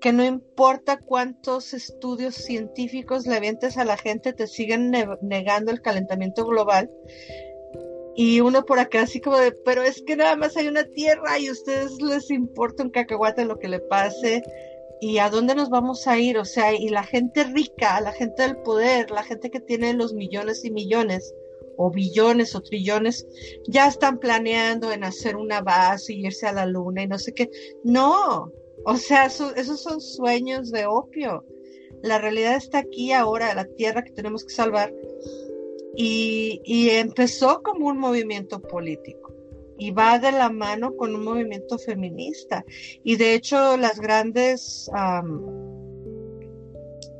[0.00, 4.92] que no importa cuántos estudios científicos le avientes a la gente, te siguen
[5.22, 6.90] negando el calentamiento global.
[8.16, 11.38] Y uno por acá así como de, pero es que nada más hay una tierra
[11.38, 14.42] y a ustedes les importa un cacahuate lo que le pase
[15.00, 18.42] y a dónde nos vamos a ir, o sea, y la gente rica, la gente
[18.42, 21.34] del poder, la gente que tiene los millones y millones,
[21.78, 23.26] o billones o trillones,
[23.66, 27.32] ya están planeando en hacer una base y irse a la luna y no sé
[27.32, 27.48] qué.
[27.82, 28.52] No,
[28.84, 31.44] o sea, esos son sueños de opio.
[32.02, 34.92] La realidad está aquí ahora, la tierra que tenemos que salvar.
[35.94, 39.34] Y, empezó como un movimiento político
[39.76, 42.64] y va de la mano con un movimiento feminista.
[43.04, 44.90] Y de hecho las grandes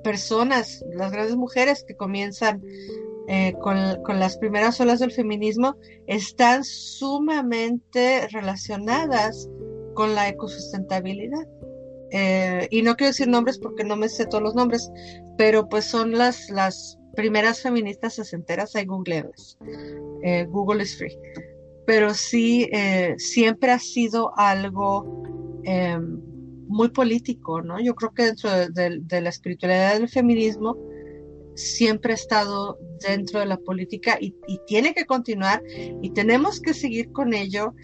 [0.02, 2.62] personas, las grandes mujeres que comienzan
[3.28, 9.48] eh, con, con, las primeras olas del feminismo, están sumamente relacionadas
[9.95, 11.47] con la ecosustentabilidad.
[12.12, 14.91] Eh, y no quiero decir nombres porque no me sé todos los nombres,
[15.38, 19.59] pero pues son las, las primeras feministas sesenteras, hay googlearlas.
[20.22, 21.16] Eh, Google es free.
[21.86, 25.22] Pero sí, eh, siempre ha sido algo
[25.64, 26.20] em,
[26.68, 27.80] muy político, ¿no?
[27.80, 30.76] Yo creo que dentro de, la espiritualidad del feminismo
[31.55, 35.62] siempre ha estado dentro de la política y, y tiene que continuar
[36.01, 37.74] y tenemos que seguir con ello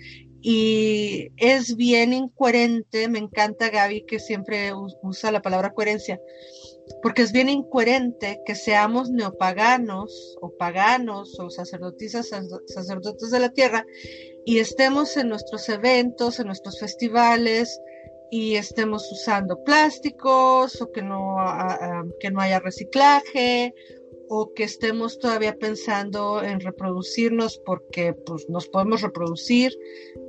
[0.49, 4.70] y es bien incoherente, me encanta Gaby que siempre
[5.03, 6.20] usa la palabra coherencia,
[7.03, 12.30] porque es bien incoherente que seamos neopaganos o paganos o sacerdotisas,
[12.68, 13.84] sacerdotes de la tierra
[14.44, 17.80] y estemos en nuestros eventos, en nuestros festivales
[18.30, 21.38] y estemos usando plásticos o que no,
[22.20, 23.74] que no haya reciclaje
[24.29, 29.72] o que estemos todavía pensando en reproducirnos porque pues, nos podemos reproducir.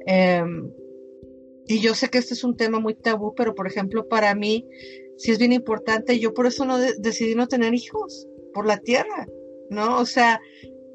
[0.05, 0.71] Em,
[1.67, 4.65] y yo sé que este es un tema muy tabú, pero por ejemplo para mí
[5.17, 6.19] sí es bien importante.
[6.19, 9.27] Yo por eso no decidí no tener hijos por la tierra,
[9.69, 9.99] ¿no?
[9.99, 10.39] O sea,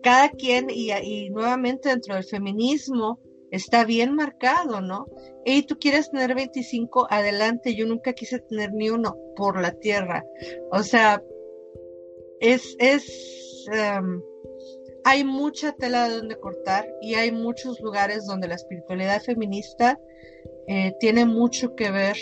[0.03, 5.07] cada quien y, y nuevamente dentro del feminismo está bien marcado, ¿no?
[5.45, 10.25] Y tú quieres tener 25, adelante, yo nunca quise tener ni uno por la tierra.
[10.71, 11.23] O sea,
[12.43, 14.21] es, es em,
[15.05, 19.99] hay mucha tela de donde cortar y hay muchos lugares donde la espiritualidad feminista
[20.67, 22.17] eh, tiene mucho que ver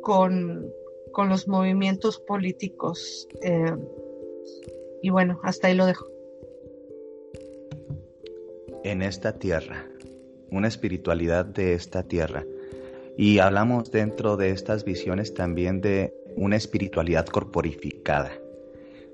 [0.00, 0.72] con,
[1.28, 3.28] los movimientos políticos.
[3.42, 3.78] Em,
[5.02, 6.06] y bueno, hasta ahí lo dejo.
[8.84, 9.86] En esta tierra,
[10.50, 12.46] una espiritualidad de esta tierra.
[13.18, 18.32] Y hablamos dentro de estas visiones también de una espiritualidad corporificada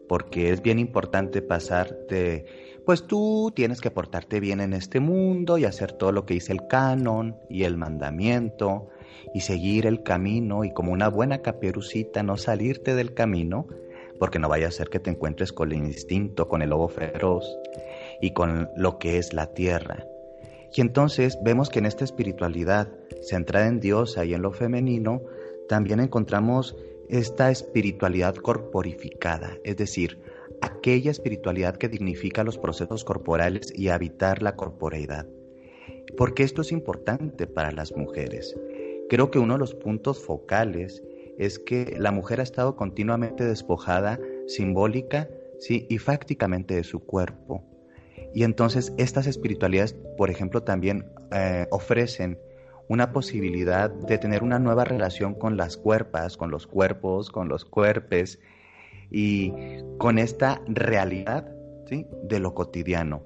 [0.09, 2.47] porque es bien importante pasar de,
[2.85, 6.53] pues tú tienes que portarte bien en este mundo y hacer todo lo que dice
[6.53, 8.89] el canon y el mandamiento
[9.35, 13.67] y seguir el camino y como una buena caperucita no salirte del camino,
[14.19, 17.59] porque no vaya a ser que te encuentres con el instinto, con el lobo feroz
[18.21, 20.07] y con lo que es la tierra.
[20.75, 22.89] Y entonces vemos que en esta espiritualidad
[23.23, 25.23] centrada en Dios y en lo femenino,
[25.69, 26.77] también encontramos
[27.09, 30.19] esta espiritualidad corporificada, es decir,
[30.61, 35.27] aquella espiritualidad que dignifica los procesos corporales y habitar la corporeidad.
[36.17, 38.57] Porque esto es importante para las mujeres.
[39.09, 41.03] Creo que uno de los puntos focales
[41.39, 45.29] es que la mujer ha estado continuamente despojada simbólica
[45.59, 47.63] sí, y fácticamente de su cuerpo.
[48.35, 52.39] Y entonces estas espiritualidades, por ejemplo, también eh, ofrecen
[52.89, 57.65] una posibilidad de tener una nueva relación con las cuerpas, con los cuerpos, con los
[57.65, 58.39] cuerpes
[59.11, 59.53] y
[59.99, 61.49] con esta realidad
[61.89, 62.07] ¿sí?
[62.23, 63.23] de lo cotidiano,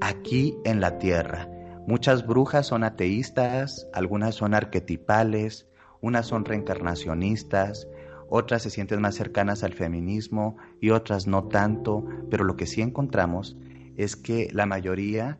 [0.00, 1.48] aquí en la tierra.
[1.86, 5.66] Muchas brujas son ateístas, algunas son arquetipales,
[6.00, 7.88] unas son reencarnacionistas,
[8.28, 12.80] otras se sienten más cercanas al feminismo y otras no tanto, pero lo que sí
[12.80, 13.56] encontramos
[13.96, 15.38] es que la mayoría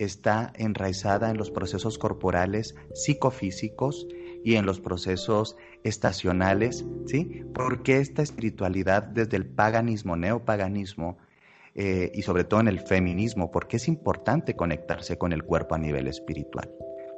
[0.00, 4.06] está enraizada en los procesos corporales psicofísicos
[4.42, 7.44] y en los procesos estacionales, ¿sí?
[7.54, 11.18] Porque esta espiritualidad desde el paganismo, neopaganismo,
[11.74, 15.78] eh, y sobre todo en el feminismo, porque es importante conectarse con el cuerpo a
[15.78, 16.70] nivel espiritual.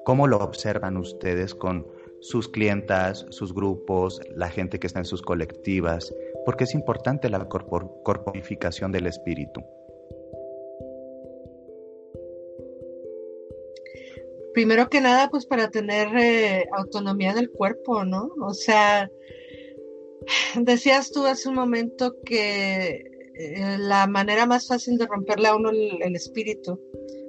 [0.05, 1.87] ¿Cómo lo observan ustedes con
[2.21, 6.13] sus clientas, sus grupos, la gente que está en sus colectivas?
[6.45, 9.63] Porque es importante la corporificación del espíritu.
[14.53, 18.31] Primero que nada, pues para tener eh, autonomía del cuerpo, ¿no?
[18.41, 19.11] O sea,
[20.57, 25.71] decías tú hace un momento que eh, la manera más fácil de romperle a uno
[25.71, 26.79] el, espíritu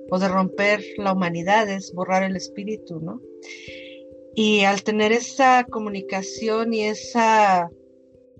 [0.10, 3.22] o de romper la humanidad es borrar el espíritu, ¿no?
[4.36, 7.70] Y al tener esa comunicación y esa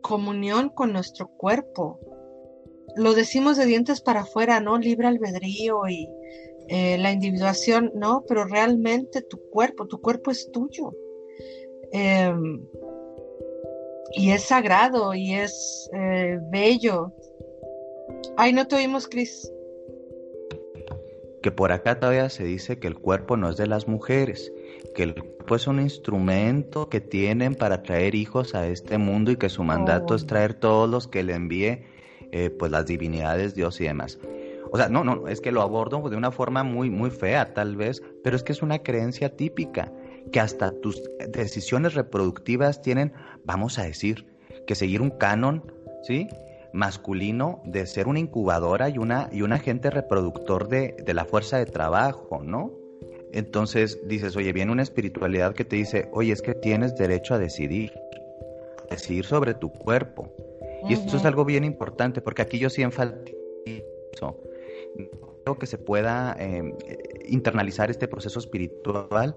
[0.02, 2.00] comunión con nuestro cuerpo,
[2.96, 4.78] lo decimos de dientes para afuera, ¿no?
[4.78, 6.08] Libre albedrío y
[6.68, 10.94] eh, la individuación, no, pero realmente tu cuerpo, tu cuerpo es tuyo.
[11.92, 12.66] Em,
[14.14, 17.14] y es sagrado y es eh, bello.
[18.38, 19.52] Ay, no te oímos, Cris.
[21.42, 24.52] Que por acá todavía se dice que el cuerpo no es de las mujeres,
[24.96, 29.36] que el cuerpo es un instrumento que tienen para traer hijos a este mundo y
[29.36, 30.28] que su mandato es oh.
[30.28, 31.84] traer todos los que le envíe
[32.32, 34.18] eh, pues las divinidades, Dios y demás.
[34.74, 37.76] O sea, no, no, es que lo abordo de una forma muy, muy fea tal
[37.76, 39.94] vez, pero es que es una creencia típica,
[40.32, 41.00] que hasta tus
[41.30, 43.14] decisiones reproductivas tienen,
[43.46, 44.26] vamos a decir,
[44.66, 45.72] que seguir un canon,
[46.02, 46.28] ¿sí?
[46.74, 51.60] masculino de ser una incubadora y una y un agente reproductor de, de, la fuerza
[51.60, 52.72] de trabajo, ¿no?
[53.32, 57.38] Entonces dices, oye, viene una espiritualidad que te dice, oye, es que tienes derecho a
[57.38, 57.94] decidir,
[58.90, 60.34] decidir sobre tu cuerpo.
[60.90, 63.44] Y esto es algo bien importante, porque aquí yo sí enfatizo
[65.44, 66.74] creo que se pueda em,
[67.26, 69.36] internalizar este proceso espiritual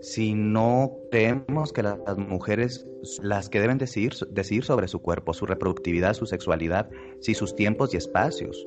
[0.00, 2.86] si no creemos que las mujeres,
[3.22, 6.90] las que deben decidir, decidir sobre su cuerpo, su reproductividad, su sexualidad,
[7.20, 8.66] si sus tiempos y espacios.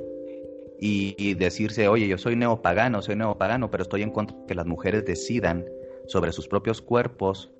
[0.79, 4.67] Y, decirse, oye, yo soy neopagano, soy neopagano, pero estoy en contra de que las
[4.67, 5.65] mujeres decidan
[6.05, 7.51] sobre sus propios cuerpos,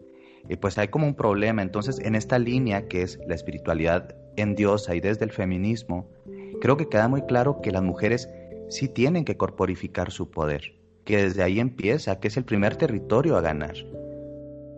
[0.50, 1.62] y pues hay como un problema.
[1.62, 6.10] Entonces, en esta línea que es la espiritualidad en Dios y desde el feminismo,
[6.62, 8.30] creo que queda muy claro que las mujeres
[8.70, 13.38] sí tienen que corporificar su poder, que desde ahí empieza, que es el primer territorio
[13.38, 13.76] a ganar.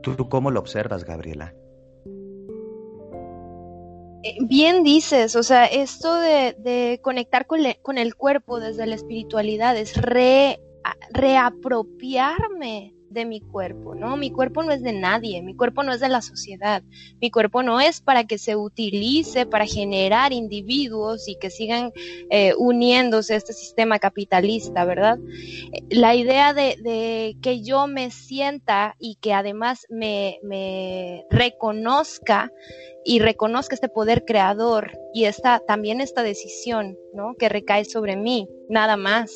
[0.01, 1.53] ¿Tú, cómo lo observas, Gabriela?
[4.23, 9.77] Eh, bien dices, o sea, esto de, conectar con, con, el cuerpo desde la espiritualidad
[9.77, 10.59] es re,
[11.11, 14.17] reapropiarme de mi cuerpo, ¿no?
[14.17, 16.83] Mi cuerpo no es de nadie, mi cuerpo no es de la sociedad,
[17.21, 21.91] mi cuerpo no es para que se utilice para generar individuos y que sigan
[22.29, 25.19] eh, uniéndose a este sistema capitalista, ¿verdad?
[25.89, 32.51] La idea de, que yo me sienta y que además me, me reconozca
[33.05, 37.35] y reconozca este poder creador y esta, también esta decisión, ¿no?
[37.35, 39.31] Que recae sobre mí, nada más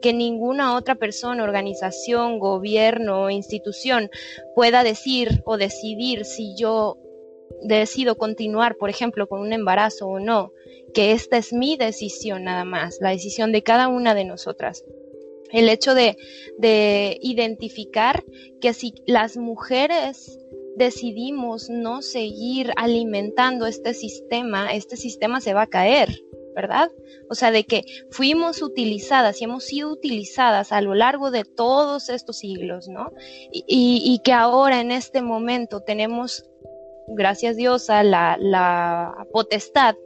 [0.00, 4.10] que ninguna otra persona, organización, gobierno, institución
[4.54, 6.98] pueda decir o decidir si yo
[7.62, 10.52] decido continuar, por ejemplo, con un embarazo o no,
[10.92, 14.84] que esta es mi decisión nada más, la decisión de cada una de nosotras.
[15.52, 16.16] El hecho de,
[16.58, 18.24] de identificar
[18.60, 20.38] que si las mujeres
[20.76, 26.08] decidimos no seguir alimentando este sistema, este sistema se va a caer.
[26.54, 26.90] ¿Verdad?
[27.28, 32.08] O sea, de que fuimos utilizadas y hemos sido utilizadas a lo largo de todos
[32.08, 33.12] estos siglos, ¿no?
[33.50, 36.44] Y, que ahora en este momento tenemos,
[37.08, 39.96] gracias Dios, a la, potestad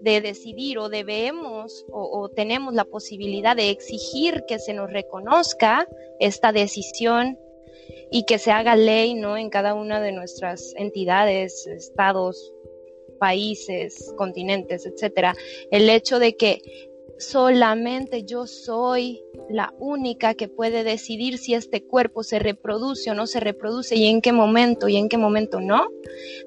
[0.00, 5.88] de decidir o debemos o, tenemos la posibilidad de exigir que se nos reconozca
[6.20, 7.36] esta decisión
[8.10, 9.36] y que se haga ley, ¿no?
[9.36, 12.52] En cada una de nuestras entidades, estados,
[13.18, 15.34] países, continentes, etcétera,
[15.70, 16.62] el hecho de que
[17.18, 23.26] solamente yo soy la única que puede decidir si este cuerpo se reproduce o no
[23.26, 25.88] se reproduce y en qué momento y en qué momento no,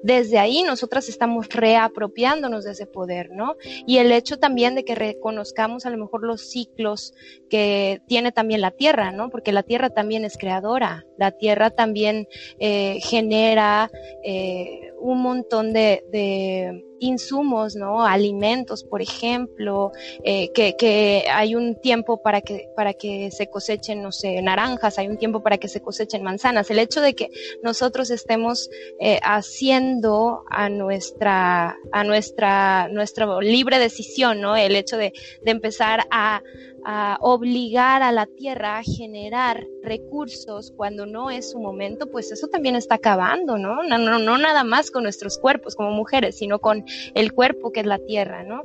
[0.02, 3.56] desde ahí nosotras estamos reapropiándonos de ese poder, ¿no?
[3.86, 7.12] Y el hecho también de que reconozcamos a lo mejor los ciclos
[7.50, 9.30] que tiene también la Tierra, ¿no?
[9.30, 13.90] Porque la Tierra también es creadora, la Tierra también eh, genera
[14.24, 18.06] eh, un montón de, de insumos, ¿no?
[18.06, 19.90] Alimentos, por ejemplo,
[20.24, 24.98] eh, que, que, hay un tiempo para que, para que se cosechen, no sé, naranjas,
[24.98, 26.70] hay un tiempo para que se cosechen manzanas.
[26.70, 27.28] El hecho de que
[27.62, 34.56] nosotros estemos eh, haciendo a nuestra, a nuestra, nuestra libre decisión, ¿no?
[34.56, 36.42] El hecho de, de empezar a,
[36.84, 42.48] a obligar a la tierra a generar recursos cuando no es su momento, pues eso
[42.48, 43.82] también está acabando, ¿no?
[43.82, 47.80] No, no, no nada más con nuestros cuerpos como mujeres, sino con el cuerpo que
[47.80, 48.62] es la tierra, ¿no?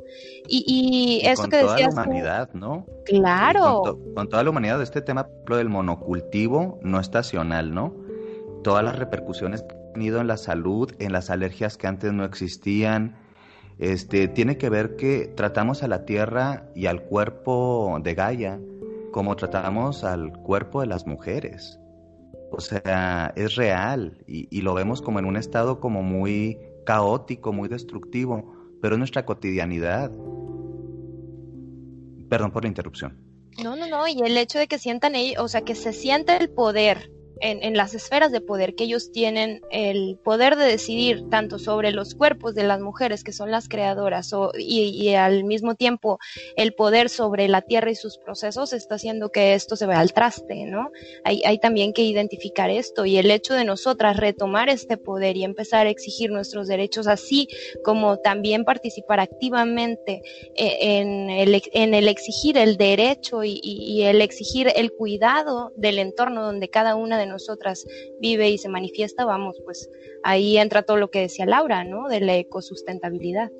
[0.48, 1.94] Y, y, eso con que toda decías.
[1.94, 2.86] la humanidad, ¿no?
[3.04, 3.82] Claro.
[3.82, 7.94] Con, to con, toda la humanidad, este tema del monocultivo no estacional, ¿no?
[8.62, 12.24] Todas las repercusiones que ha tenido en la salud, en las alergias que antes no
[12.24, 13.16] existían,
[13.78, 18.60] este, tiene que ver que tratamos a la tierra y al cuerpo de Gaia
[19.12, 21.78] como tratamos al cuerpo de las mujeres.
[22.50, 27.68] O sea, es real y, lo vemos como en un estado como muy caótico, muy
[27.68, 30.10] destructivo, pero es nuestra cotidianidad.
[32.28, 33.18] Perdón por la interrupción.
[33.62, 36.48] No, no, no, y el hecho de que sientan o sea, que se siente el
[36.48, 37.10] poder
[37.40, 41.92] en, en, las esferas de poder, que ellos tienen el poder de decidir tanto sobre
[41.92, 46.18] los cuerpos de las mujeres, que son las creadoras, o, y, y, al mismo tiempo
[46.56, 50.12] el poder sobre la tierra y sus procesos, está haciendo que esto se vea al
[50.12, 50.90] traste, ¿no?
[51.24, 55.44] Hay, hay también que identificar esto y el hecho de nosotras retomar este poder y
[55.44, 57.48] empezar a exigir nuestros derechos, así
[57.84, 60.22] como también participar activamente
[60.56, 65.98] eh, en el, en el exigir el derecho y, y el exigir el cuidado del
[65.98, 67.86] entorno donde cada una de nosotras
[68.20, 69.88] vive y se manifiesta, vamos, pues
[70.22, 72.08] ahí entra todo lo que decía Laura, ¿no?
[72.08, 73.50] De la ecosustentabilidad.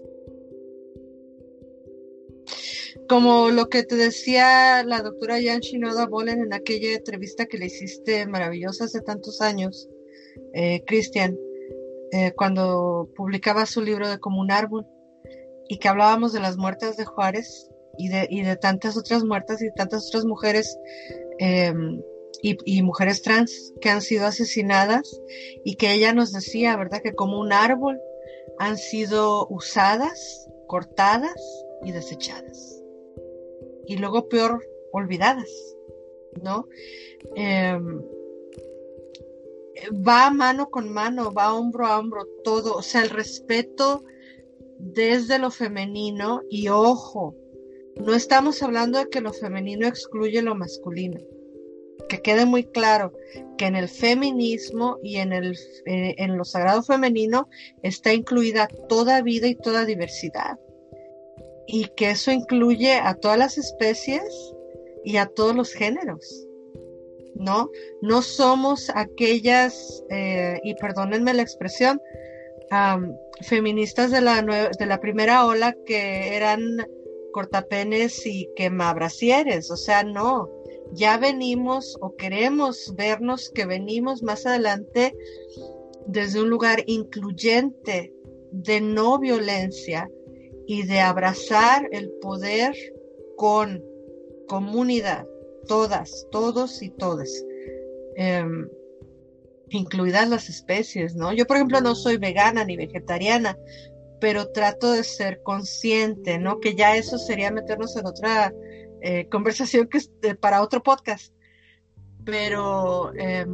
[3.09, 7.67] Como lo que te decía la doctora Jan Shinoda Bolen en aquella entrevista que le
[7.67, 9.89] hiciste maravillosa hace tantos años,
[10.53, 11.39] eh, Cristian,
[12.13, 14.87] eh, cuando publicaba su libro de Como un árbol,
[15.69, 19.63] y que hablábamos de las muertas de Juárez y de, y de tantas otras muertas
[19.63, 20.79] y tantas otras mujeres
[21.39, 21.73] eh,
[22.43, 25.21] y, y, mujeres trans que han sido asesinadas
[25.65, 27.03] y que ella nos decía, ¿verdad?
[27.03, 28.01] Que como un árbol
[28.59, 31.41] han sido usadas, cortadas
[31.83, 32.83] y desechadas.
[33.87, 35.49] Y luego peor, olvidadas,
[36.43, 36.69] ¿no?
[37.35, 37.79] Eh,
[39.93, 44.05] va mano con mano, va hombro a hombro todo, o sea, el respeto
[44.79, 47.35] desde lo femenino y ojo,
[47.97, 51.19] no estamos hablando de que lo femenino excluye lo masculino
[52.09, 53.13] que quede muy claro
[53.57, 55.57] que en el feminismo y en, el,
[55.87, 57.49] eh, en lo sagrado femenino
[57.83, 60.59] está incluida toda vida y toda diversidad.
[61.67, 64.55] Y que eso incluye a todas las especies
[65.05, 66.47] y a todos los géneros.
[67.35, 67.71] ¿No?
[68.03, 72.01] No somos aquellas, eh, y perdónenme la expresión,
[73.43, 76.61] feministas de la, de la primera ola que eran
[77.33, 79.71] cortapenes y quemabrasieres.
[79.71, 80.58] O sea, no
[80.99, 85.15] ya venimos o queremos vernos que venimos más adelante
[86.07, 88.13] desde un lugar incluyente
[88.51, 90.11] de no violencia
[90.67, 92.75] y de abrazar el poder
[93.37, 93.85] con
[94.49, 95.27] comunidad,
[95.69, 97.31] todas, todos y todas,
[98.17, 98.45] eh,
[99.69, 101.33] incluidas las especies, ¿no?
[101.33, 103.57] Yo, por ejemplo, no soy vegana ni vegetariana,
[104.21, 106.59] pero trato de ser consciente, ¿no?
[106.59, 108.53] Que ya eso sería meternos en otra
[109.03, 110.01] eh, conversación que
[110.35, 111.33] para otro podcast.
[112.25, 113.47] Pero eh,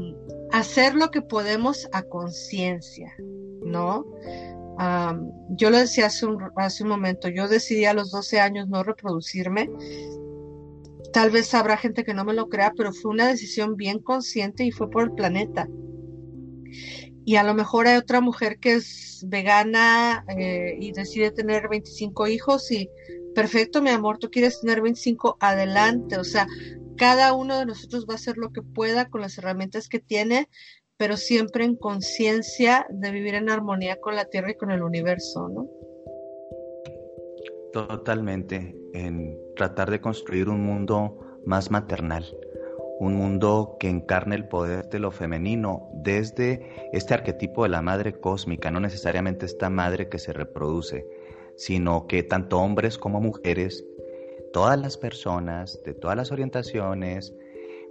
[0.52, 3.12] hacer lo que podemos a conciencia,
[3.62, 4.04] ¿no?
[5.50, 8.82] Yo lo decía hace un, hace un momento, yo decidí a los 12 años no
[8.82, 9.70] reproducirme.
[11.12, 14.64] Tal vez habrá gente que no me lo crea, pero fue una decisión bien consciente
[14.64, 15.68] y fue por el planeta.
[17.24, 22.26] Y a lo mejor hay otra mujer que es vegana eh, y decide tener 25
[22.26, 22.90] hijos y
[23.34, 26.18] perfecto, mi amor, tú quieres tener 25, adelante.
[26.18, 26.46] O sea,
[26.96, 30.48] cada uno de nosotros va a hacer lo que pueda con las herramientas que tiene,
[30.96, 35.48] pero siempre en conciencia de vivir en armonía con la Tierra y con el universo,
[35.48, 35.68] ¿no?
[37.72, 42.24] Totalmente, en tratar de construir un mundo más maternal,
[43.00, 48.12] un mundo que encarne el poder de lo femenino desde este arquetipo de la madre
[48.20, 51.04] cósmica, no necesariamente esta madre que se reproduce,
[51.56, 53.84] sino que tanto hombres como mujeres
[54.52, 57.34] todas las personas, de todas las orientaciones,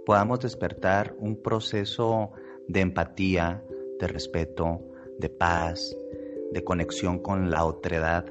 [0.06, 2.32] podamos despertar un proceso
[2.68, 3.62] de empatía,
[4.00, 4.80] de respeto,
[5.18, 5.94] de paz,
[6.52, 8.24] de conexión con la otredad,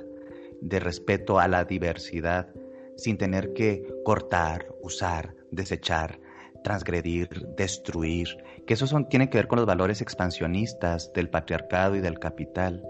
[0.62, 2.50] de respeto a la diversidad,
[2.96, 6.20] sin tener que cortar, usar, desechar,
[6.64, 8.30] transgredir, destruir,
[8.66, 12.84] que eso tiene que ver con los valores expansionistas del patriarcado y del capital.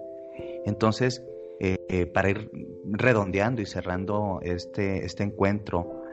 [0.66, 1.24] Entonces,
[1.66, 2.52] eh, eh, para ir
[2.84, 6.04] redondeando y cerrando este, este encuentro,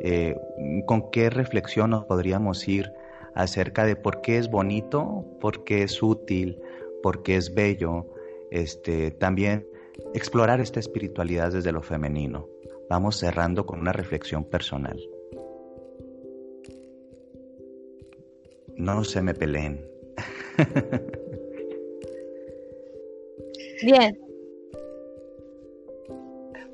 [0.00, 0.36] eh,
[0.84, 2.92] ¿con qué reflexión nos podríamos ir
[3.34, 6.60] acerca de por qué es bonito, por qué es útil,
[7.02, 8.04] por qué es bello?
[8.50, 9.66] Este, también
[10.12, 12.46] explorar esta espiritualidad desde lo femenino.
[12.90, 15.00] Vamos cerrando con una reflexión personal.
[18.76, 19.88] No se me peleen.
[23.82, 24.27] Bien.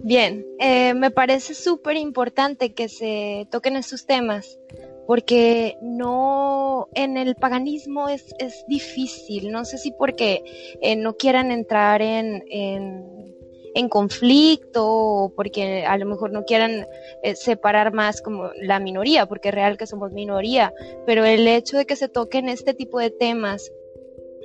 [0.06, 4.58] Bien, eh, me parece súper importante que se toquen estos temas
[5.06, 10.44] porque no en el paganismo es, es difícil, no sé si porque
[10.82, 16.86] eh, no quieran entrar en, en, conflicto o porque a lo mejor no quieran
[17.22, 20.74] eh, separar más como la minoría, porque es real que somos minoría,
[21.06, 23.72] pero el hecho de que se toquen este tipo de temas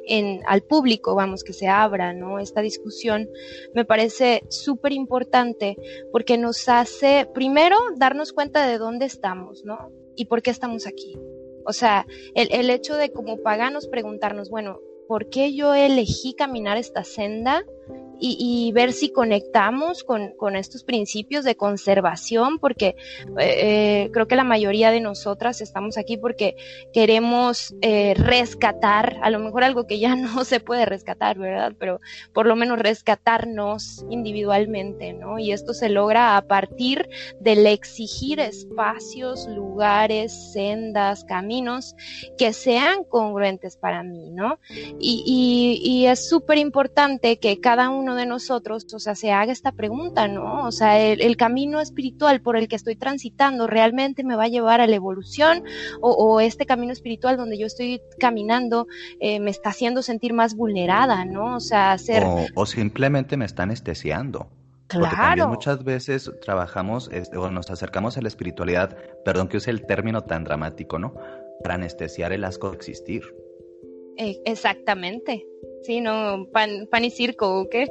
[0.09, 2.39] en, al público, vamos, que se abra, ¿no?
[2.39, 3.29] Esta discusión
[3.73, 5.77] me parece súper importante
[6.11, 9.91] porque nos hace, primero, darnos cuenta de dónde estamos, ¿no?
[10.15, 11.17] Y por qué estamos aquí.
[11.65, 16.77] O sea, el, el hecho de como paganos preguntarnos, bueno, ¿por qué yo elegí caminar
[16.77, 17.63] esta senda?
[18.19, 22.95] Y, ver si conectamos con, estos principios de conservación, porque
[23.39, 26.55] eh, creo que la mayoría de nosotras estamos aquí porque
[26.93, 31.73] queremos eh, rescatar, a lo mejor algo que ya no se puede rescatar, ¿verdad?
[31.79, 31.99] Pero
[32.33, 35.39] por lo menos rescatarnos individualmente, ¿no?
[35.39, 37.09] Y esto se logra a partir
[37.39, 41.95] del exigir espacios, lugares, sendas, caminos
[42.37, 44.59] que sean congruentes para mí, ¿no?
[44.99, 49.71] Y, y es súper importante que cada uno de nosotros, o sea, se haga esta
[49.71, 50.65] pregunta, ¿no?
[50.65, 54.81] O sea, el, camino espiritual por el que estoy transitando realmente me va a llevar
[54.81, 55.63] a la evolución
[56.01, 58.87] o, este camino espiritual donde yo estoy caminando
[59.19, 61.55] eh, me está haciendo sentir más vulnerada, ¿no?
[61.55, 62.23] O sea, hacer...
[62.55, 64.47] O, simplemente me está anestesiando.
[64.87, 65.05] Claro.
[65.05, 69.85] Porque también muchas veces trabajamos o nos acercamos a la espiritualidad, perdón que use el
[69.85, 71.13] término tan dramático, ¿no?
[71.63, 73.23] Para anestesiar el asco de existir.
[74.19, 75.45] Eh, exactamente.
[75.83, 77.87] Sí, no, pan, pan y circo, ¿o qué?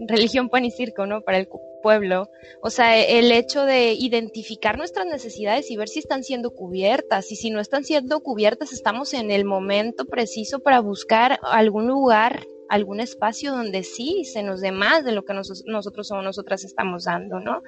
[0.00, 1.22] Religión, pan y circo, ¿no?
[1.22, 1.48] Para el
[1.82, 2.30] pueblo.
[2.62, 7.30] O sea, el hecho de identificar nuestras necesidades y ver si están siendo cubiertas.
[7.32, 12.46] Y si no están siendo cubiertas, estamos en el momento preciso para buscar algún lugar
[12.70, 17.04] algún espacio donde sí se nos dé más de lo que nosotros o nosotras estamos
[17.04, 17.62] dando, ¿no?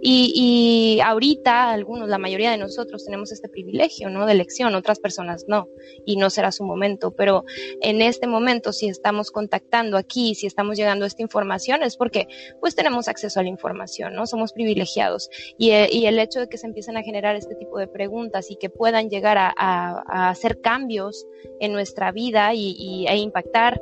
[0.00, 4.26] Y, ahorita algunos, la mayoría de nosotros tenemos este privilegio, ¿no?
[4.26, 5.68] De elección, otras personas no,
[6.04, 7.44] y no será su momento, pero
[7.80, 12.28] en este momento si estamos contactando aquí, si estamos llegando a esta información es porque
[12.60, 14.26] pues tenemos acceso a la información, ¿no?
[14.26, 18.50] Somos privilegiados y, el hecho de que se empiecen a generar este tipo de preguntas
[18.50, 21.26] y que puedan llegar a, hacer cambios
[21.60, 23.80] en nuestra vida y, e impactar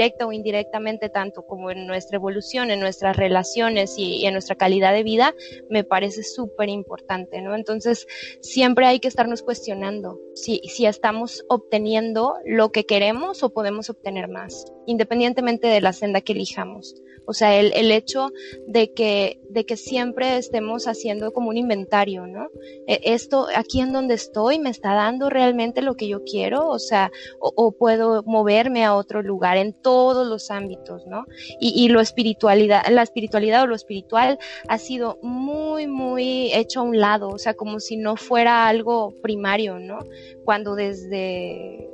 [0.00, 4.94] directa o indirectamente, tanto como en nuestra evolución, en nuestras relaciones y, en nuestra calidad
[4.94, 5.34] de vida,
[5.68, 7.54] me parece súper importante, ¿no?
[7.54, 8.06] Entonces,
[8.40, 14.28] siempre hay que estarnos cuestionando si, si estamos obteniendo lo que queremos o podemos obtener
[14.28, 16.94] más, independientemente de la senda que elijamos.
[17.30, 18.32] O sea, el, el hecho
[18.66, 22.48] de que, de que siempre estemos haciendo como un inventario, ¿no?
[22.88, 26.80] E, esto, aquí en donde estoy, me está dando realmente lo que yo quiero, o
[26.80, 31.24] sea, o, puedo moverme a otro lugar en todos los ámbitos, ¿no?
[31.60, 36.82] Y, y lo espiritualidad, la espiritualidad o lo espiritual ha sido muy, muy hecho a
[36.82, 40.00] un lado, o sea, como si no fuera algo primario, ¿no?
[40.44, 41.88] Cuando desde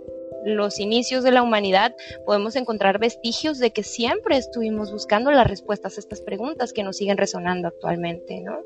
[0.44, 5.96] los inicios de la humanidad, podemos encontrar vestigios de que siempre estuvimos buscando las respuestas
[5.96, 8.58] a estas preguntas que nos siguen resonando actualmente, ¿no?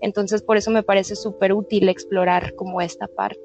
[0.00, 3.40] Entonces, por eso me parece súper útil explorar como esta parte.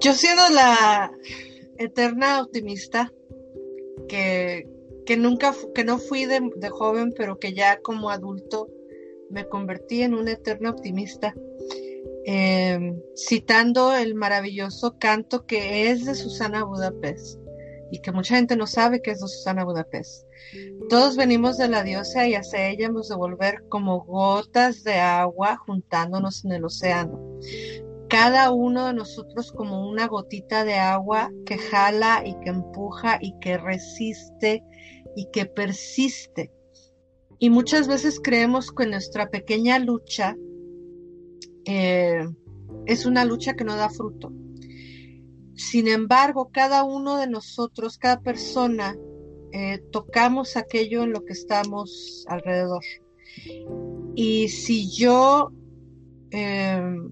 [0.00, 1.12] Yo siendo la
[1.76, 3.12] eterna optimista
[4.08, 4.64] que,
[5.18, 8.68] nunca, que no fui de, de joven, pero que ya como adulto
[9.28, 11.34] me convertí en una eterna optimista
[12.24, 17.38] Em, citando el maravilloso canto que es de Susana Budapest
[17.90, 20.26] y que mucha gente no sabe que es de Susana Budapest.
[20.88, 25.56] Todos venimos de la diosa y hacia ella hemos de volver como gotas de agua
[25.66, 27.18] juntándonos en el océano.
[28.08, 33.38] Cada uno de nosotros como una gotita de agua que jala y que empuja y
[33.38, 34.64] que resiste
[35.14, 36.50] y que persiste
[37.38, 40.36] Y muchas veces creemos que nuestra pequeña lucha
[41.70, 42.26] eh,
[42.86, 44.32] es una lucha que no da fruto.
[45.54, 48.96] Sin embargo, cada uno de nosotros, cada persona,
[49.52, 52.82] eh, tocamos aquello en lo que estamos alrededor.
[54.14, 55.52] Y si yo
[56.30, 57.10] em,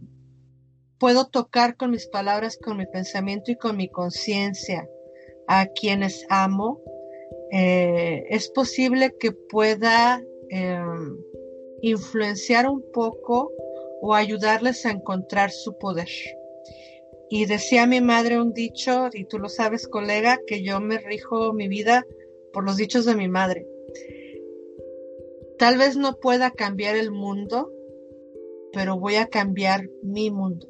[0.98, 4.88] puedo tocar con mis palabras, con mi pensamiento y con mi conciencia
[5.48, 6.80] a quienes amo,
[7.52, 10.22] eh, es posible que pueda
[11.82, 13.50] influenciar un poco
[14.00, 16.08] o ayudarles a encontrar su poder.
[17.28, 21.52] Y decía mi madre un dicho, y tú lo sabes, colega, que yo me rijo
[21.52, 22.06] mi vida
[22.52, 23.66] por los dichos de mi madre.
[25.58, 27.72] Tal vez no pueda cambiar el mundo,
[28.72, 30.68] pero voy a cambiar mi mundo.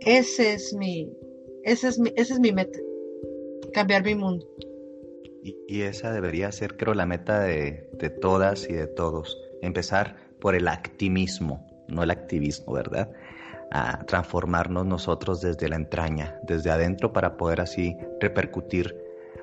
[0.00, 1.12] Ese es mi,
[1.64, 2.78] ese es mi, esa es mi meta,
[3.72, 4.46] cambiar mi mundo.
[5.42, 9.40] Y, esa debería ser, creo, la meta de, de todas y de todos.
[9.62, 13.10] Empezar por el activismo, no el activismo, ¿verdad?
[13.70, 18.96] A transformarnos nosotros desde la entraña, desde adentro, para poder así repercutir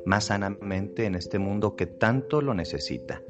[0.06, 3.22] más sanamente en este mundo que tanto lo necesita.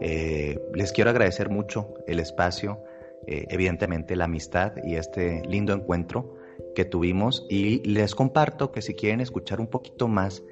[0.00, 2.82] Eh, les quiero agradecer mucho el espacio,
[3.26, 6.36] eh, evidentemente la amistad y este lindo encuentro
[6.74, 10.42] que tuvimos y les comparto que si quieren escuchar un poquito más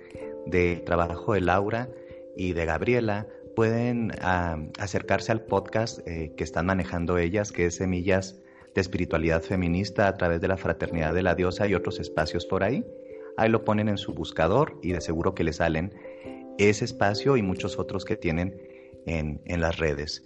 [0.46, 1.88] del trabajo de Laura
[2.36, 3.26] y de Gabriela,
[3.56, 8.36] pueden ah, acercarse al podcast eh, que están manejando ellas, que es Semillas
[8.74, 12.62] de Espiritualidad Feminista a través de la Fraternidad de la Diosa y otros espacios por
[12.62, 12.84] ahí.
[13.38, 15.94] Ahí lo ponen en su buscador y de seguro que les salen
[16.58, 18.60] ese espacio y muchos otros que tienen
[19.06, 20.22] en, en las redes.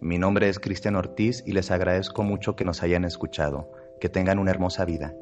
[0.00, 3.70] Mi nombre es Cristian Ortiz y les agradezco mucho que nos hayan escuchado.
[4.00, 5.14] Que tengan una hermosa vida.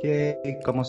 [0.00, 0.82] que, como